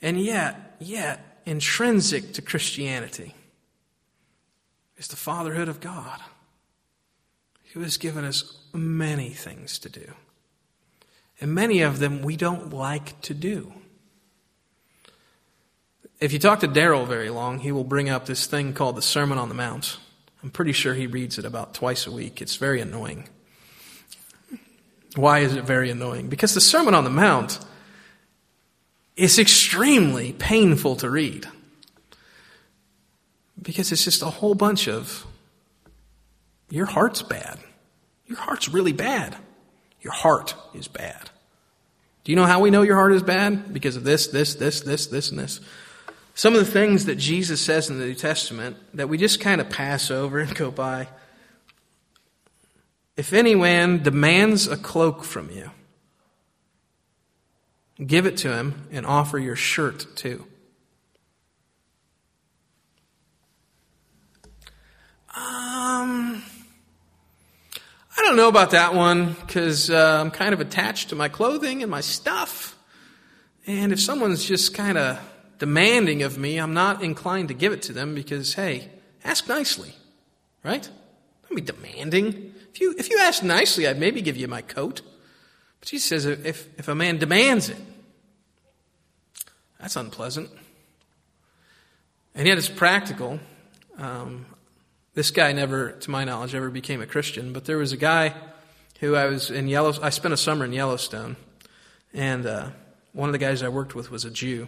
And 0.02 0.19
yet, 0.19 0.78
yet, 0.80 1.41
intrinsic 1.45 2.34
to 2.34 2.41
Christianity 2.41 3.36
is 4.97 5.10
the 5.10 5.17
fatherhood 5.17 5.67
of 5.67 5.82
God, 5.82 6.21
who 7.73 7.82
has 7.82 7.97
given 7.97 8.23
us 8.23 8.58
many 8.73 9.32
things 9.32 9.78
to 9.80 9.89
do. 9.89 10.13
And 11.41 11.54
many 11.54 11.82
of 11.82 11.99
them 11.99 12.21
we 12.21 12.38
don't 12.38 12.71
like 12.73 13.19
to 13.21 13.34
do. 13.34 13.73
If 16.19 16.34
you 16.34 16.39
talk 16.39 16.60
to 16.60 16.67
Daryl 16.67 17.08
very 17.08 17.29
long, 17.29 17.60
he 17.60 17.71
will 17.71 17.86
bring 17.86 18.10
up 18.10 18.25
this 18.25 18.45
thing 18.45 18.73
called 18.73 18.97
the 18.97 19.01
Sermon 19.01 19.38
on 19.38 19.47
the 19.47 19.55
Mount. 19.55 19.97
I'm 20.43 20.49
pretty 20.49 20.73
sure 20.73 20.93
he 20.93 21.08
reads 21.08 21.38
it 21.38 21.45
about 21.45 21.73
twice 21.73 22.08
a 22.08 22.12
week. 22.12 22.41
It's 22.41 22.58
very 22.58 22.82
annoying. 22.82 23.29
Why 25.15 25.39
is 25.39 25.55
it 25.55 25.63
very 25.63 25.89
annoying? 25.89 26.27
Because 26.27 26.53
the 26.53 26.62
Sermon 26.62 26.93
on 26.93 27.05
the 27.05 27.10
Mount 27.10 27.60
is 29.15 29.39
extremely 29.39 30.34
painful 30.34 30.97
to 30.97 31.10
read. 31.10 31.47
Because 33.62 33.91
it's 33.91 34.03
just 34.03 34.21
a 34.21 34.29
whole 34.29 34.55
bunch 34.55 34.89
of 34.89 35.25
your 36.69 36.86
heart's 36.86 37.21
bad. 37.21 37.60
Your 38.27 38.38
heart's 38.38 38.67
really 38.67 38.93
bad. 38.93 39.38
Your 40.01 40.13
heart 40.13 40.53
is 40.73 40.88
bad. 40.88 41.29
Do 42.23 42.32
you 42.32 42.36
know 42.36 42.45
how 42.45 42.60
we 42.60 42.71
know 42.71 42.82
your 42.82 42.95
heart 42.95 43.13
is 43.13 43.23
bad? 43.23 43.73
Because 43.73 43.95
of 43.95 44.03
this, 44.03 44.27
this, 44.27 44.55
this, 44.55 44.82
this, 44.82 45.08
this, 45.08 45.29
and 45.29 45.39
this. 45.39 45.62
Some 46.39 46.54
of 46.54 46.65
the 46.65 46.71
things 46.71 47.04
that 47.04 47.15
Jesus 47.15 47.60
says 47.60 47.89
in 47.89 47.99
the 47.99 48.06
New 48.06 48.15
Testament 48.15 48.78
that 48.93 49.10
we 49.10 49.17
just 49.17 49.41
kind 49.41 49.60
of 49.60 49.69
pass 49.69 50.10
over 50.10 50.39
and 50.39 50.56
go 50.56 50.71
by. 50.71 51.10
If 53.17 53.34
anyone 53.34 54.04
demands 54.04 54.65
a 54.65 54.78
cloak 54.78 55.25
from 55.25 55.52
you, 55.52 55.71
give 58.08 58.25
it 58.25 58.38
to 58.38 58.56
him 58.56 58.88
and 58.89 59.06
offer 59.06 59.38
your 59.38 59.58
shirt 59.58 60.15
too. 60.15 60.45
Um, 65.36 66.41
I 68.17 68.21
don't 68.21 68.38
know 68.38 68.47
about 68.47 68.71
that 68.71 68.95
one 68.95 69.34
because 69.34 69.89
uh, 69.89 70.21
I'm 70.21 70.32
kind 70.32 70.54
of 70.54 70.62
attached 70.62 71.10
to 71.10 71.17
my 71.17 71.28
clothing 71.28 71.82
and 71.82 71.91
my 71.91 71.99
stuff. 71.99 72.78
And 73.67 73.91
if 73.91 73.99
someone's 73.99 74.45
just 74.45 74.73
kind 74.73 74.97
of 74.97 75.19
demanding 75.60 76.24
of 76.24 76.38
me, 76.38 76.58
I'm 76.58 76.74
not 76.74 77.04
inclined 77.04 77.50
to 77.50 77.54
give 77.54 77.72
it 77.72 77.84
to 77.84 77.93
them 77.93 78.15
because, 78.15 78.56
hey, 78.56 78.89
ask 79.24 79.48
nicely, 79.48 79.93
right? 80.63 80.89
Don't 81.48 81.56
be 81.56 81.62
demanding. 81.62 82.54
If 82.74 82.82
you, 82.82 82.95
if 82.98 83.10
you 83.10 83.19
ask 83.19 83.43
nicely, 83.43 83.88
I'd 83.88 84.00
maybe 84.00 84.22
give 84.22 84.38
you 84.38 84.48
my 84.48 84.62
coat. 84.62 85.02
But 85.80 85.89
Jesus 85.89 86.10
says 86.10 86.26
if, 86.26 86.80
if 86.80 86.88
a 86.88 86.95
man 86.95 87.17
demands 87.17 87.69
it, 87.69 87.78
that's 89.80 89.95
unpleasant. 89.95 90.50
And 92.34 92.48
yet 92.48 92.58
it's 92.58 92.69
practical. 92.69 93.39
Um, 93.98 94.45
this 95.13 95.32
guy 95.32 95.52
never, 95.52 95.91
to 95.91 96.12
my 96.12 96.24
knowledge, 96.24 96.56
ever 96.56 96.69
became 96.69 97.02
a 97.02 97.06
Christian, 97.06 97.52
but 97.52 97.65
there 97.65 97.78
was 97.78 97.91
a 97.91 97.98
guy 97.98 98.34
who 99.00 99.15
I 99.15 99.26
was 99.26 99.50
in 99.50 99.67
Yellow, 99.67 99.93
I 100.02 100.10
spent 100.10 100.34
a 100.34 100.38
summer 100.38 100.63
in 100.65 100.72
Yellowstone, 100.72 101.36
and 102.13 102.45
uh, 102.45 102.69
one 103.13 103.28
of 103.28 103.34
the 103.34 103.39
guys 103.39 103.63
I 103.63 103.69
worked 103.69 103.95
with 103.95 104.12
was 104.12 104.24
a 104.24 104.30
Jew. 104.30 104.67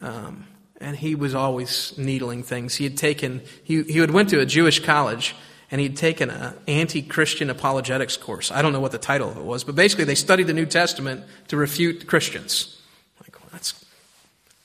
Um, 0.00 0.46
and 0.80 0.96
he 0.96 1.14
was 1.14 1.34
always 1.34 1.96
needling 1.98 2.42
things. 2.42 2.76
He 2.76 2.84
had 2.84 2.96
taken, 2.96 3.42
he, 3.64 3.82
he 3.82 3.98
had 3.98 4.10
went 4.10 4.28
to 4.30 4.40
a 4.40 4.46
Jewish 4.46 4.80
college 4.80 5.34
and 5.70 5.80
he'd 5.80 5.96
taken 5.96 6.30
an 6.30 6.54
anti-Christian 6.66 7.50
apologetics 7.50 8.16
course. 8.16 8.50
I 8.50 8.62
don't 8.62 8.72
know 8.72 8.80
what 8.80 8.92
the 8.92 8.98
title 8.98 9.28
of 9.28 9.36
it 9.36 9.44
was, 9.44 9.64
but 9.64 9.74
basically 9.74 10.04
they 10.04 10.14
studied 10.14 10.46
the 10.46 10.54
New 10.54 10.66
Testament 10.66 11.24
to 11.48 11.56
refute 11.56 12.06
Christians. 12.06 12.80
Like, 13.20 13.38
well, 13.40 13.48
that's, 13.52 13.84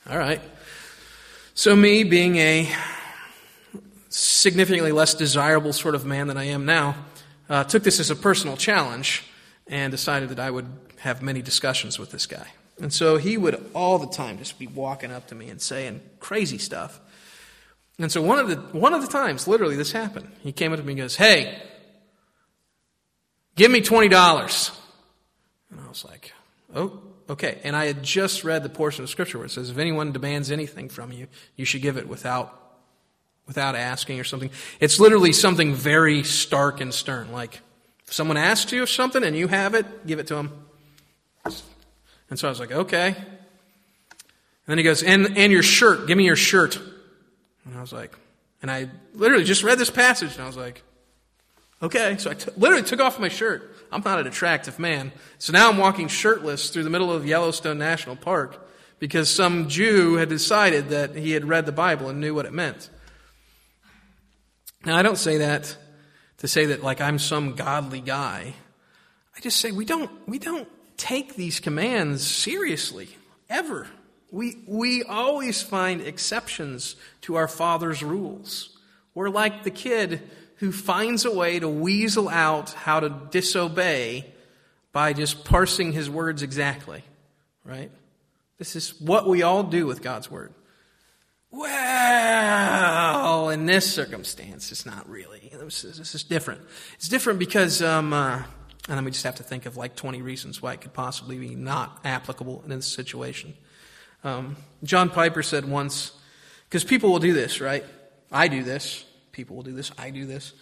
all 0.10 0.18
right. 0.18 0.42
So 1.56 1.76
me 1.76 2.04
being 2.04 2.38
a 2.38 2.74
significantly 4.10 4.92
less 4.92 5.14
desirable 5.14 5.74
sort 5.74 5.96
of 5.96 6.06
man 6.06 6.28
than 6.28 6.38
I 6.38 6.46
am 6.46 6.66
now, 6.66 6.96
uh, 7.50 7.64
took 7.64 7.84
this 7.84 8.00
as 8.00 8.10
a 8.10 8.16
personal 8.16 8.56
challenge 8.56 9.24
and 9.68 9.92
decided 9.92 10.30
that 10.30 10.40
I 10.40 10.52
would 10.52 10.68
have 11.00 11.22
many 11.22 11.42
discussions 11.42 12.00
with 12.00 12.12
this 12.12 12.28
guy. 12.28 12.48
And 12.84 12.92
so 12.92 13.16
he 13.16 13.38
would 13.38 13.66
all 13.74 13.98
the 13.98 14.08
time 14.08 14.38
just 14.38 14.60
be 14.60 14.68
walking 14.68 15.10
up 15.10 15.28
to 15.28 15.36
me 15.36 15.50
and 15.50 15.62
saying 15.62 16.02
crazy 16.20 16.58
stuff. 16.58 17.00
And 17.98 18.12
so 18.12 18.22
one 18.22 18.40
of 18.40 18.50
the 18.50 18.58
one 18.78 18.94
of 18.94 19.02
the 19.02 19.08
times, 19.08 19.48
literally, 19.48 19.78
this 19.78 19.94
happened. 19.94 20.30
He 20.42 20.52
came 20.52 20.74
up 20.74 20.80
to 20.80 20.86
me 20.86 20.92
and 20.92 21.00
goes, 21.00 21.16
"Hey, 21.16 21.64
give 23.56 23.72
me 23.72 23.80
twenty 23.80 24.10
dollars." 24.10 24.72
And 25.72 25.80
I 25.80 25.88
was 25.88 26.04
like, 26.04 26.34
"Oh, 26.76 27.00
okay." 27.30 27.62
And 27.64 27.74
I 27.74 27.86
had 27.86 28.04
just 28.04 28.44
read 28.44 28.64
the 28.64 28.70
portion 28.70 29.02
of 29.06 29.10
scripture 29.10 29.38
where 29.38 29.46
it 29.46 29.52
says, 29.52 29.70
"If 29.70 29.78
anyone 29.78 30.12
demands 30.12 30.52
anything 30.52 30.90
from 30.90 31.14
you, 31.14 31.28
you 31.56 31.64
should 31.64 31.82
give 31.82 31.96
it 31.96 32.10
without 32.10 32.82
without 33.48 33.76
asking 33.76 34.20
or 34.20 34.26
something." 34.26 34.50
It's 34.82 35.00
literally 35.00 35.32
something 35.32 35.74
very 35.74 36.24
stark 36.24 36.82
and 36.82 36.94
stern, 36.94 37.32
like 37.32 37.62
If 38.06 38.14
someone 38.14 38.36
asks 38.36 38.74
you 38.74 38.86
something 38.86 39.24
and 39.24 39.38
you 39.38 39.48
have 39.48 39.74
it, 39.74 40.06
give 40.06 40.20
it 40.20 40.28
to 40.28 40.36
them. 40.36 40.66
And 42.34 42.40
so 42.40 42.48
I 42.48 42.50
was 42.50 42.60
like, 42.60 42.72
okay. 42.72 43.10
And 43.10 43.16
then 44.66 44.80
he 44.80 44.84
goes, 44.84 45.04
and, 45.04 45.38
and 45.38 45.54
your 45.54 45.62
shirt, 45.62 46.08
give 46.08 46.18
me 46.18 46.26
your 46.26 46.36
shirt. 46.36 46.82
And 47.64 47.78
I 47.78 47.80
was 47.80 47.94
like, 47.94 48.18
and 48.60 48.72
I 48.72 48.90
literally 49.14 49.44
just 49.44 49.64
read 49.64 49.78
this 49.78 49.92
passage 49.92 50.34
and 50.34 50.42
I 50.42 50.48
was 50.48 50.58
like, 50.58 50.82
okay. 51.80 52.18
So 52.18 52.32
I 52.32 52.34
t- 52.34 52.50
literally 52.58 52.82
took 52.82 53.00
off 53.00 53.20
my 53.20 53.28
shirt. 53.28 53.76
I'm 53.92 54.02
not 54.02 54.20
an 54.20 54.26
attractive 54.26 54.80
man. 54.80 55.12
So 55.38 55.54
now 55.54 55.70
I'm 55.70 55.78
walking 55.78 56.08
shirtless 56.08 56.72
through 56.72 56.86
the 56.86 56.90
middle 56.90 57.12
of 57.12 57.24
Yellowstone 57.24 57.78
National 57.78 58.16
Park 58.16 58.68
because 58.98 59.30
some 59.30 59.70
Jew 59.70 60.16
had 60.16 60.28
decided 60.28 60.90
that 60.90 61.16
he 61.16 61.34
had 61.34 61.46
read 61.46 61.68
the 61.68 61.72
Bible 61.72 62.10
and 62.10 62.20
knew 62.20 62.34
what 62.34 62.48
it 62.48 62.52
meant. 62.52 62.90
Now, 64.84 64.98
I 64.98 65.04
don't 65.04 65.20
say 65.20 65.38
that 65.38 65.78
to 66.40 66.48
say 66.48 66.66
that 66.66 66.82
like 66.82 67.00
I'm 67.00 67.20
some 67.20 67.54
godly 67.54 68.02
guy. 68.02 68.56
I 69.38 69.40
just 69.40 69.60
say 69.60 69.72
we 69.72 69.86
don't, 69.86 70.10
we 70.28 70.40
don't 70.40 70.68
take 71.04 71.36
these 71.36 71.60
commands 71.60 72.26
seriously, 72.26 73.10
ever. 73.50 73.88
We, 74.32 74.56
we 74.66 75.04
always 75.04 75.62
find 75.62 76.00
exceptions 76.00 76.96
to 77.22 77.36
our 77.36 77.50
Father's 77.50 78.02
rules. 78.02 78.78
We're 79.14 79.30
like 79.30 79.64
the 79.64 79.70
kid 79.70 80.22
who 80.58 80.72
finds 80.72 81.26
a 81.26 81.32
way 81.32 81.60
to 81.60 81.68
weasel 81.68 82.30
out 82.30 82.72
how 82.72 83.02
to 83.02 83.10
disobey 83.32 84.32
by 84.94 85.12
just 85.12 85.44
parsing 85.44 85.92
his 85.92 86.10
words 86.10 86.42
exactly, 86.42 87.04
right? 87.66 87.92
This 88.58 88.78
is 88.78 89.00
what 89.02 89.28
we 89.28 89.44
all 89.44 89.64
do 89.64 89.86
with 89.86 90.02
God's 90.02 90.32
Word. 90.32 90.54
Well, 91.52 93.50
in 93.50 93.66
this 93.66 93.94
circumstance, 93.94 94.72
it's 94.72 94.86
not 94.86 95.08
really. 95.10 95.52
This 95.54 95.84
is, 95.84 95.98
this 95.98 96.16
is 96.16 96.24
different. 96.24 96.62
It's 96.96 97.10
different 97.10 97.40
because, 97.40 97.82
um, 97.82 98.14
uh, 98.14 98.44
and 98.90 98.98
then 98.98 99.06
we 99.06 99.12
just 99.12 99.24
have 99.24 99.36
to 99.36 99.44
think 99.44 99.66
of 99.66 99.78
like 99.78 99.96
20 99.96 100.22
reasons 100.22 100.62
why 100.62 100.74
it 100.74 100.82
could 100.82 100.94
possibly 100.94 101.38
be 101.38 101.56
not 101.56 102.00
applicable 102.04 102.62
in 102.66 102.70
this 102.70 102.86
situation. 102.86 103.54
Um, 104.24 104.58
John 104.84 105.10
Piper 105.10 105.42
said 105.42 105.66
once, 105.66 106.12
because 106.68 106.84
people 106.84 107.12
will 107.12 107.20
do 107.20 107.34
this, 107.34 107.62
right? 107.62 107.86
I 108.32 108.48
do 108.48 108.64
this. 108.64 109.06
People 109.32 109.56
will 109.56 109.64
do 109.64 109.74
this. 109.74 109.92
I 109.98 110.10
do 110.10 110.26
this. 110.26 110.54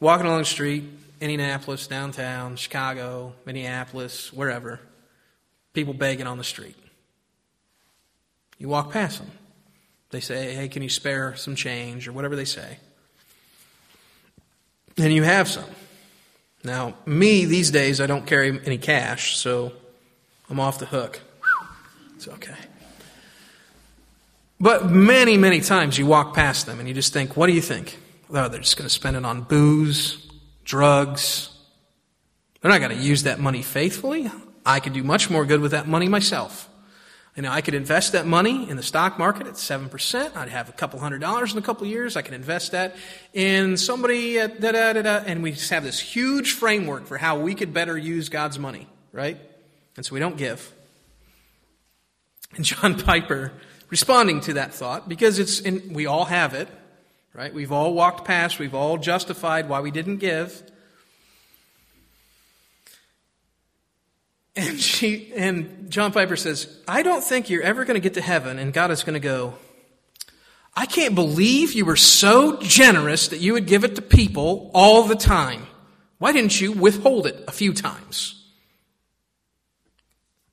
Walking 0.00 0.26
along 0.26 0.40
the 0.40 0.44
street, 0.44 0.84
Indianapolis, 1.20 1.86
downtown, 1.86 2.56
Chicago, 2.56 3.34
Minneapolis, 3.44 4.32
wherever, 4.32 4.80
people 5.72 5.94
begging 5.94 6.26
on 6.26 6.38
the 6.38 6.44
street. 6.44 6.76
You 8.58 8.68
walk 8.68 8.92
past 8.92 9.18
them. 9.18 9.30
They 10.10 10.20
say, 10.20 10.54
hey, 10.54 10.68
can 10.68 10.82
you 10.82 10.88
spare 10.88 11.36
some 11.36 11.54
change 11.54 12.08
or 12.08 12.12
whatever 12.12 12.34
they 12.34 12.44
say. 12.44 12.78
And 14.96 15.12
you 15.12 15.22
have 15.22 15.48
some. 15.48 15.68
Now, 16.64 16.94
me, 17.06 17.44
these 17.44 17.70
days, 17.70 18.00
I 18.00 18.06
don't 18.06 18.26
carry 18.26 18.60
any 18.64 18.78
cash, 18.78 19.36
so 19.36 19.72
I'm 20.50 20.58
off 20.60 20.78
the 20.78 20.86
hook. 20.86 21.20
It's 22.16 22.28
okay. 22.28 22.54
But 24.60 24.90
many, 24.90 25.36
many 25.36 25.60
times 25.60 25.96
you 25.98 26.06
walk 26.06 26.34
past 26.34 26.66
them 26.66 26.80
and 26.80 26.88
you 26.88 26.94
just 26.94 27.12
think, 27.12 27.36
what 27.36 27.46
do 27.46 27.52
you 27.52 27.60
think? 27.60 27.96
Oh, 28.30 28.48
they're 28.48 28.60
just 28.60 28.76
going 28.76 28.88
to 28.88 28.94
spend 28.94 29.16
it 29.16 29.24
on 29.24 29.42
booze, 29.42 30.26
drugs. 30.64 31.50
They're 32.60 32.70
not 32.70 32.80
going 32.80 32.96
to 32.96 33.02
use 33.02 33.22
that 33.22 33.38
money 33.38 33.62
faithfully. 33.62 34.30
I 34.66 34.80
could 34.80 34.92
do 34.92 35.04
much 35.04 35.30
more 35.30 35.46
good 35.46 35.60
with 35.60 35.70
that 35.70 35.86
money 35.86 36.08
myself. 36.08 36.68
You 37.38 37.42
know, 37.42 37.52
I 37.52 37.60
could 37.60 37.74
invest 37.74 38.14
that 38.14 38.26
money 38.26 38.68
in 38.68 38.76
the 38.76 38.82
stock 38.82 39.16
market 39.16 39.46
at 39.46 39.52
7%. 39.52 40.36
I'd 40.36 40.48
have 40.48 40.68
a 40.68 40.72
couple 40.72 40.98
hundred 40.98 41.20
dollars 41.20 41.52
in 41.52 41.58
a 41.58 41.62
couple 41.62 41.86
years. 41.86 42.16
I 42.16 42.22
could 42.22 42.34
invest 42.34 42.72
that 42.72 42.96
in 43.32 43.76
somebody, 43.76 44.34
da, 44.34 44.48
da, 44.48 44.92
da, 44.92 45.02
da, 45.02 45.22
and 45.24 45.40
we 45.40 45.52
have 45.52 45.84
this 45.84 46.00
huge 46.00 46.54
framework 46.54 47.06
for 47.06 47.16
how 47.16 47.38
we 47.38 47.54
could 47.54 47.72
better 47.72 47.96
use 47.96 48.28
God's 48.28 48.58
money, 48.58 48.88
right? 49.12 49.38
And 49.96 50.04
so 50.04 50.14
we 50.14 50.18
don't 50.18 50.36
give. 50.36 50.74
And 52.56 52.64
John 52.64 52.98
Piper, 53.04 53.52
responding 53.88 54.40
to 54.40 54.54
that 54.54 54.74
thought, 54.74 55.08
because 55.08 55.38
it's, 55.38 55.60
in, 55.60 55.92
we 55.92 56.06
all 56.06 56.24
have 56.24 56.54
it, 56.54 56.66
right? 57.34 57.54
We've 57.54 57.70
all 57.70 57.94
walked 57.94 58.24
past, 58.24 58.58
we've 58.58 58.74
all 58.74 58.98
justified 58.98 59.68
why 59.68 59.78
we 59.78 59.92
didn't 59.92 60.16
give. 60.16 60.60
And 64.58 64.80
she 64.80 65.32
and 65.36 65.88
John 65.88 66.10
Piper 66.10 66.34
says, 66.34 66.80
I 66.88 67.04
don't 67.04 67.22
think 67.22 67.48
you're 67.48 67.62
ever 67.62 67.84
going 67.84 67.94
to 67.94 68.00
get 68.00 68.14
to 68.14 68.20
heaven 68.20 68.58
and 68.58 68.72
God 68.72 68.90
is 68.90 69.04
going 69.04 69.14
to 69.14 69.20
go, 69.20 69.54
I 70.74 70.84
can't 70.84 71.14
believe 71.14 71.74
you 71.74 71.84
were 71.84 71.94
so 71.94 72.56
generous 72.60 73.28
that 73.28 73.38
you 73.38 73.52
would 73.52 73.66
give 73.66 73.84
it 73.84 73.94
to 73.94 74.02
people 74.02 74.72
all 74.74 75.04
the 75.04 75.14
time. 75.14 75.68
Why 76.18 76.32
didn't 76.32 76.60
you 76.60 76.72
withhold 76.72 77.28
it 77.28 77.44
a 77.46 77.52
few 77.52 77.72
times? 77.72 78.34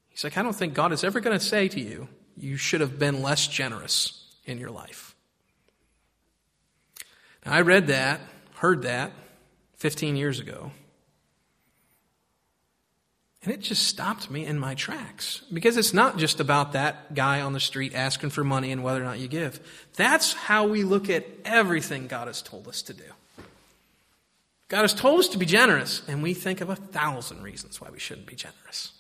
He's 0.09 0.23
like, 0.23 0.37
I 0.37 0.43
don't 0.43 0.55
think 0.55 0.75
God 0.75 0.93
is 0.93 1.03
ever 1.03 1.19
going 1.19 1.37
to 1.37 1.43
say 1.43 1.67
to 1.67 1.81
you, 1.81 2.07
you 2.37 2.57
should 2.57 2.81
have 2.81 2.99
been 2.99 3.23
less 3.23 3.47
generous 3.47 4.35
in 4.45 4.59
your 4.59 4.69
life. 4.69 5.15
Now, 7.43 7.53
I 7.53 7.61
read 7.61 7.87
that, 7.87 8.21
heard 8.57 8.83
that 8.83 9.13
15 9.77 10.15
years 10.15 10.39
ago. 10.39 10.69
And 13.45 13.53
it 13.53 13.61
just 13.61 13.83
stopped 13.83 14.31
me 14.31 14.43
in 14.43 14.57
my 14.57 14.73
tracks. 14.73 15.43
Because 15.53 15.77
it's 15.77 15.93
not 15.93 16.17
just 16.17 16.39
about 16.39 16.71
that 16.71 17.13
guy 17.13 17.41
on 17.41 17.53
the 17.53 17.59
street 17.59 17.93
asking 17.93 18.31
for 18.31 18.43
money 18.43 18.71
and 18.71 18.83
whether 18.83 18.99
or 18.99 19.05
not 19.05 19.19
you 19.19 19.27
give. 19.27 19.59
That's 19.95 20.33
how 20.33 20.67
we 20.67 20.83
look 20.83 21.11
at 21.11 21.27
everything 21.45 22.07
God 22.07 22.25
has 22.25 22.41
told 22.41 22.67
us 22.67 22.81
to 22.81 22.93
do. 22.93 23.03
God 24.67 24.81
has 24.81 24.95
told 24.95 25.19
us 25.19 25.27
to 25.29 25.37
be 25.37 25.45
generous, 25.45 26.01
and 26.07 26.23
we 26.23 26.33
think 26.33 26.59
of 26.59 26.71
a 26.71 26.75
thousand 26.75 27.43
reasons 27.43 27.79
why 27.79 27.89
we 27.91 27.99
shouldn't 27.99 28.25
be 28.25 28.35
generous. 28.35 28.93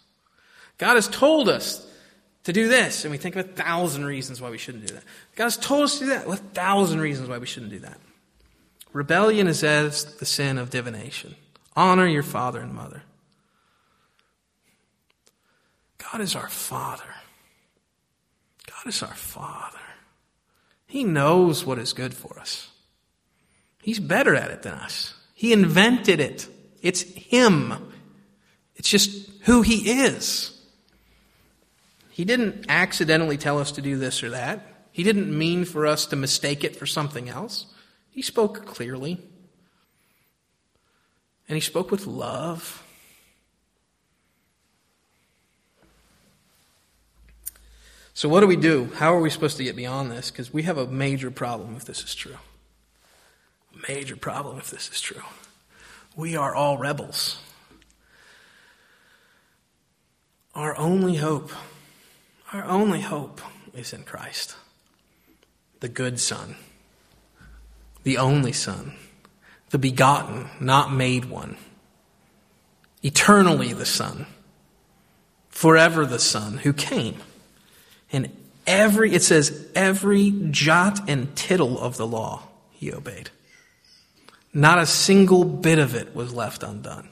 God 0.77 0.93
has 0.93 1.07
told 1.07 1.49
us 1.49 1.83
to 2.43 2.53
do 2.53 2.67
this, 2.67 3.03
and 3.03 3.11
we 3.11 3.17
think 3.17 3.35
of 3.35 3.49
a 3.49 3.49
thousand 3.49 4.05
reasons 4.05 4.39
why 4.39 4.51
we 4.51 4.59
shouldn't 4.59 4.85
do 4.85 4.93
that. 4.93 5.03
God 5.35 5.45
has 5.45 5.57
told 5.57 5.85
us 5.85 5.97
to 5.97 6.05
do 6.05 6.09
that, 6.11 6.27
with 6.27 6.39
a 6.39 6.43
thousand 6.53 6.99
reasons 7.01 7.29
why 7.29 7.39
we 7.39 7.47
shouldn't 7.47 7.71
do 7.71 7.79
that. 7.79 7.99
Rebellion 8.93 9.47
is 9.47 9.63
as 9.63 10.05
the 10.17 10.25
sin 10.25 10.59
of 10.59 10.69
divination. 10.69 11.35
Honor 11.75 12.05
your 12.05 12.21
father 12.21 12.59
and 12.59 12.71
mother. 12.71 13.01
God 16.11 16.21
is 16.21 16.35
our 16.35 16.49
Father. 16.49 17.03
God 18.67 18.87
is 18.87 19.01
our 19.01 19.13
Father. 19.13 19.77
He 20.87 21.03
knows 21.03 21.65
what 21.65 21.79
is 21.79 21.93
good 21.93 22.13
for 22.13 22.39
us. 22.39 22.69
He's 23.81 23.99
better 23.99 24.35
at 24.35 24.51
it 24.51 24.61
than 24.61 24.73
us. 24.73 25.13
He 25.33 25.51
invented 25.51 26.19
it. 26.19 26.47
It's 26.81 27.01
Him. 27.01 27.73
It's 28.75 28.89
just 28.89 29.29
who 29.41 29.61
He 29.61 30.01
is. 30.03 30.51
He 32.11 32.23
didn't 32.23 32.65
accidentally 32.69 33.37
tell 33.37 33.59
us 33.59 33.73
to 33.73 33.81
do 33.81 33.97
this 33.97 34.23
or 34.23 34.29
that. 34.29 34.87
He 34.91 35.03
didn't 35.03 35.37
mean 35.37 35.65
for 35.65 35.85
us 35.85 36.05
to 36.07 36.15
mistake 36.15 36.63
it 36.63 36.75
for 36.75 36.85
something 36.85 37.27
else. 37.27 37.65
He 38.09 38.21
spoke 38.21 38.65
clearly. 38.65 39.19
And 41.49 41.55
He 41.55 41.61
spoke 41.61 41.91
with 41.91 42.07
love. 42.07 42.84
So, 48.15 48.29
what 48.29 48.39
do 48.39 48.47
we 48.47 48.55
do? 48.55 48.89
How 48.95 49.13
are 49.13 49.19
we 49.19 49.29
supposed 49.29 49.57
to 49.57 49.63
get 49.65 49.75
beyond 49.75 50.09
this? 50.09 50.31
Because 50.31 50.53
we 50.53 50.63
have 50.63 50.77
a 50.77 50.87
major 50.87 51.29
problem 51.29 51.75
if 51.75 51.83
this 51.83 52.01
is 52.01 52.15
true. 52.15 52.37
Major 53.89 54.15
problem 54.15 54.57
if 54.57 54.71
this 54.71 54.89
is 54.89 55.01
true. 55.01 55.21
We 56.15 56.37
are 56.37 56.55
all 56.55 56.77
rebels. 56.77 57.37
Our 60.55 60.77
only 60.77 61.17
hope, 61.17 61.51
our 62.53 62.63
only 62.63 63.01
hope 63.01 63.41
is 63.73 63.91
in 63.91 64.03
Christ, 64.03 64.55
the 65.81 65.89
good 65.89 66.17
Son, 66.17 66.55
the 68.03 68.17
only 68.17 68.53
Son, 68.53 68.93
the 69.71 69.77
begotten, 69.77 70.49
not 70.61 70.89
made 70.89 71.25
one, 71.25 71.57
eternally 73.03 73.73
the 73.73 73.85
Son, 73.85 74.25
forever 75.49 76.05
the 76.05 76.17
Son 76.17 76.59
who 76.59 76.71
came 76.71 77.17
and 78.11 78.29
every, 78.67 79.13
it 79.13 79.23
says, 79.23 79.67
every 79.75 80.33
jot 80.51 81.09
and 81.09 81.35
tittle 81.35 81.79
of 81.79 81.97
the 81.97 82.07
law 82.07 82.43
he 82.71 82.91
obeyed. 82.91 83.29
Not 84.53 84.79
a 84.79 84.85
single 84.85 85.43
bit 85.43 85.79
of 85.79 85.95
it 85.95 86.15
was 86.15 86.33
left 86.33 86.63
undone. 86.63 87.09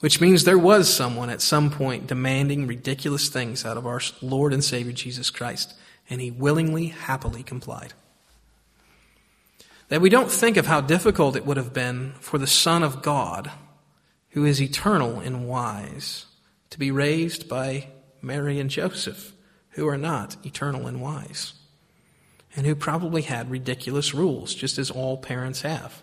Which 0.00 0.20
means 0.20 0.44
there 0.44 0.58
was 0.58 0.92
someone 0.92 1.30
at 1.30 1.40
some 1.40 1.70
point 1.70 2.06
demanding 2.06 2.66
ridiculous 2.66 3.28
things 3.28 3.64
out 3.64 3.76
of 3.76 3.86
our 3.86 4.00
Lord 4.20 4.52
and 4.52 4.62
Savior 4.62 4.92
Jesus 4.92 5.30
Christ, 5.30 5.74
and 6.10 6.20
he 6.20 6.30
willingly, 6.30 6.88
happily 6.88 7.42
complied. 7.42 7.94
That 9.88 10.00
we 10.00 10.10
don't 10.10 10.30
think 10.30 10.56
of 10.56 10.66
how 10.66 10.80
difficult 10.80 11.36
it 11.36 11.46
would 11.46 11.56
have 11.56 11.72
been 11.72 12.14
for 12.20 12.38
the 12.38 12.46
Son 12.46 12.82
of 12.82 13.02
God, 13.02 13.50
who 14.30 14.44
is 14.44 14.60
eternal 14.60 15.20
and 15.20 15.48
wise, 15.48 16.26
to 16.70 16.78
be 16.78 16.90
raised 16.90 17.48
by 17.48 17.88
Mary 18.20 18.58
and 18.60 18.70
Joseph 18.70 19.33
who 19.74 19.88
are 19.88 19.98
not 19.98 20.36
eternal 20.46 20.86
and 20.86 21.00
wise, 21.00 21.52
and 22.56 22.66
who 22.66 22.74
probably 22.74 23.22
had 23.22 23.50
ridiculous 23.50 24.14
rules, 24.14 24.54
just 24.54 24.78
as 24.78 24.90
all 24.90 25.16
parents 25.16 25.62
have, 25.62 26.02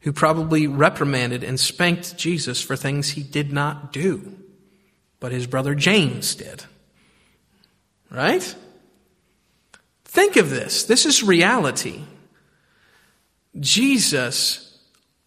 who 0.00 0.12
probably 0.12 0.66
reprimanded 0.66 1.44
and 1.44 1.60
spanked 1.60 2.16
Jesus 2.16 2.62
for 2.62 2.74
things 2.74 3.10
he 3.10 3.22
did 3.22 3.52
not 3.52 3.92
do, 3.92 4.38
but 5.20 5.32
his 5.32 5.46
brother 5.46 5.74
James 5.74 6.34
did. 6.34 6.64
Right? 8.10 8.54
Think 10.04 10.36
of 10.36 10.48
this. 10.48 10.84
This 10.84 11.04
is 11.04 11.22
reality. 11.22 12.04
Jesus 13.58 14.78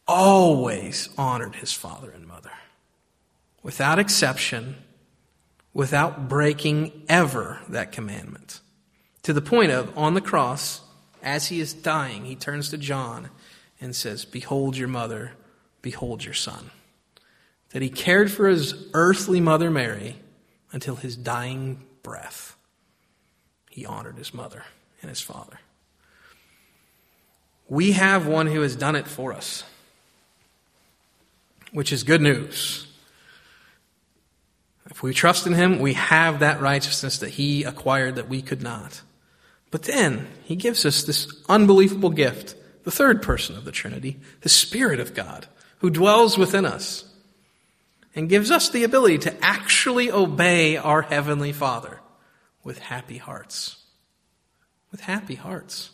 always 0.08 1.10
honored 1.18 1.56
his 1.56 1.74
father 1.74 2.10
and 2.10 2.28
mother, 2.28 2.52
without 3.62 4.00
exception, 4.00 4.76
without 5.80 6.28
breaking 6.28 6.92
ever 7.08 7.58
that 7.70 7.94
commandment. 7.94 8.60
To 9.24 9.32
the 9.32 9.42
point 9.42 9.72
of, 9.72 9.98
on 9.98 10.14
the 10.14 10.20
cross, 10.20 10.82
as 11.24 11.48
he 11.48 11.62
is 11.62 11.74
dying, 11.74 12.26
he 12.26 12.36
turns 12.36 12.70
to 12.72 12.78
John 12.78 13.30
and 13.80 13.96
says, 13.96 14.26
Behold 14.26 14.76
your 14.76 14.90
mother, 14.90 15.32
behold 15.82 16.26
your 16.26 16.34
son. 16.34 16.72
That 17.70 17.82
he 17.82 17.90
cared 17.90 18.30
for 18.30 18.50
his 18.50 18.90
earthly 18.94 19.40
mother 19.40 19.72
Mary 19.72 20.18
until 20.74 20.98
his 20.98 21.16
dying 21.16 21.86
breath. 22.04 22.58
He 23.70 23.86
honored 23.86 24.18
his 24.18 24.34
mother 24.34 24.66
and 25.02 25.08
his 25.08 25.22
father. 25.22 25.62
We 27.70 27.94
have 27.94 28.28
one 28.28 28.48
who 28.48 28.60
has 28.64 28.76
done 28.76 28.98
it 28.98 29.08
for 29.08 29.32
us, 29.32 29.64
which 31.72 31.94
is 31.94 32.04
good 32.04 32.22
news. 32.22 32.89
If 34.90 35.04
we 35.04 35.14
trust 35.14 35.46
in 35.46 35.54
him, 35.54 35.80
we 35.80 35.94
have 35.94 36.40
that 36.40 36.62
righteousness 36.62 37.20
that 37.20 37.32
he 37.32 37.64
acquired 37.64 38.16
that 38.16 38.30
we 38.30 38.42
could 38.42 38.62
not. 38.62 39.02
But 39.72 39.84
then 39.84 40.28
he 40.44 40.56
gives 40.56 40.86
us 40.86 41.04
this 41.04 41.32
unbelievable 41.48 42.10
gift, 42.10 42.56
the 42.84 42.92
third 42.92 43.22
person 43.22 43.56
of 43.56 43.66
the 43.66 43.72
Trinity, 43.72 44.20
the 44.42 44.50
Spirit 44.50 45.00
of 45.00 45.14
God, 45.14 45.48
who 45.80 45.90
dwells 45.90 46.38
within 46.38 46.66
us 46.66 47.06
and 48.16 48.30
gives 48.30 48.50
us 48.50 48.70
the 48.70 48.84
ability 48.84 49.20
to 49.20 49.46
actually 49.46 50.12
obey 50.12 50.76
our 50.76 51.04
Heavenly 51.04 51.52
Father 51.52 52.00
with 52.64 52.80
happy 52.80 53.18
hearts. 53.18 53.78
With 54.92 55.02
happy 55.02 55.36
hearts. 55.36 55.92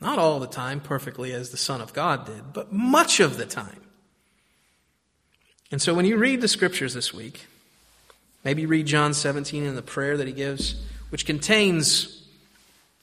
Not 0.00 0.18
all 0.18 0.40
the 0.40 0.46
time 0.46 0.80
perfectly 0.80 1.32
as 1.32 1.50
the 1.50 1.56
Son 1.56 1.80
of 1.80 1.92
God 1.94 2.26
did, 2.26 2.52
but 2.52 2.72
much 2.72 3.20
of 3.20 3.38
the 3.38 3.46
time. 3.46 3.80
And 5.70 5.80
so 5.80 5.94
when 5.94 6.04
you 6.04 6.18
read 6.18 6.42
the 6.42 6.48
scriptures 6.48 6.92
this 6.92 7.14
week, 7.14 7.46
maybe 8.44 8.66
read 8.66 8.86
John 8.86 9.14
17 9.14 9.64
and 9.64 9.76
the 9.76 9.82
prayer 9.82 10.16
that 10.16 10.26
he 10.26 10.32
gives, 10.32 10.82
which 11.10 11.26
contains 11.26 12.26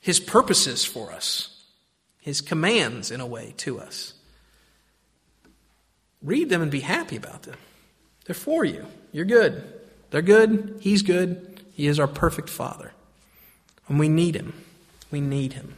his 0.02 0.20
purposes 0.20 0.86
for 0.86 1.12
us, 1.12 1.64
his 2.20 2.42
commands 2.42 3.12
in 3.12 3.22
a 3.22 3.26
way 3.26 3.54
to 3.58 3.80
us. 3.80 4.14
Read 6.22 6.50
them 6.50 6.62
and 6.62 6.72
be 6.72 6.82
happy 6.82 7.16
about 7.16 7.44
them. 7.44 7.58
They're 8.26 8.36
for 8.36 8.66
you. 8.66 8.86
You're 9.12 9.26
good. 9.26 9.64
They're 10.12 10.22
good. 10.22 10.78
He's 10.82 11.02
good. 11.02 11.62
He 11.74 11.88
is 11.88 12.00
our 12.00 12.08
perfect 12.08 12.50
Father. 12.50 12.92
And 13.88 14.00
we 14.00 14.10
need 14.10 14.36
him. 14.36 14.54
We 15.12 15.22
need 15.22 15.54
him. 15.54 15.76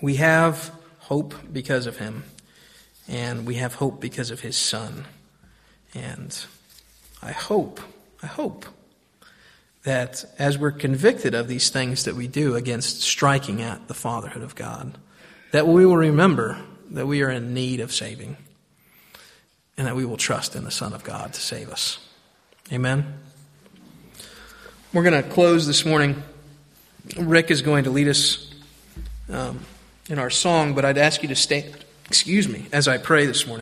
We 0.00 0.16
have 0.16 0.72
hope 0.98 1.34
because 1.52 1.86
of 1.86 1.98
him, 1.98 2.24
and 3.08 3.46
we 3.46 3.54
have 3.54 3.74
hope 3.74 4.00
because 4.00 4.30
of 4.30 4.40
his 4.40 4.56
Son. 4.56 5.06
And 5.94 6.38
I 7.22 7.32
hope, 7.32 7.80
I 8.22 8.26
hope 8.26 8.66
that 9.84 10.24
as 10.38 10.58
we're 10.58 10.72
convicted 10.72 11.34
of 11.34 11.48
these 11.48 11.70
things 11.70 12.04
that 12.04 12.16
we 12.16 12.26
do 12.26 12.56
against 12.56 13.02
striking 13.02 13.62
at 13.62 13.86
the 13.88 13.94
fatherhood 13.94 14.42
of 14.42 14.54
God, 14.54 14.98
that 15.52 15.66
we 15.66 15.86
will 15.86 15.96
remember 15.96 16.58
that 16.90 17.06
we 17.06 17.22
are 17.22 17.30
in 17.30 17.54
need 17.54 17.80
of 17.80 17.92
saving 17.92 18.36
and 19.78 19.86
that 19.86 19.94
we 19.94 20.04
will 20.04 20.16
trust 20.16 20.56
in 20.56 20.64
the 20.64 20.70
Son 20.70 20.92
of 20.92 21.04
God 21.04 21.32
to 21.34 21.40
save 21.40 21.70
us. 21.70 21.98
Amen. 22.72 23.20
We're 24.92 25.04
going 25.04 25.22
to 25.22 25.28
close 25.28 25.66
this 25.66 25.84
morning. 25.84 26.22
Rick 27.16 27.50
is 27.50 27.62
going 27.62 27.84
to 27.84 27.90
lead 27.90 28.08
us 28.08 28.50
um, 29.30 29.60
in 30.08 30.18
our 30.18 30.30
song, 30.30 30.74
but 30.74 30.84
I'd 30.84 30.98
ask 30.98 31.22
you 31.22 31.28
to 31.28 31.36
stand, 31.36 31.76
excuse 32.06 32.48
me, 32.48 32.66
as 32.72 32.88
I 32.88 32.98
pray 32.98 33.26
this 33.26 33.46
morning. 33.46 33.54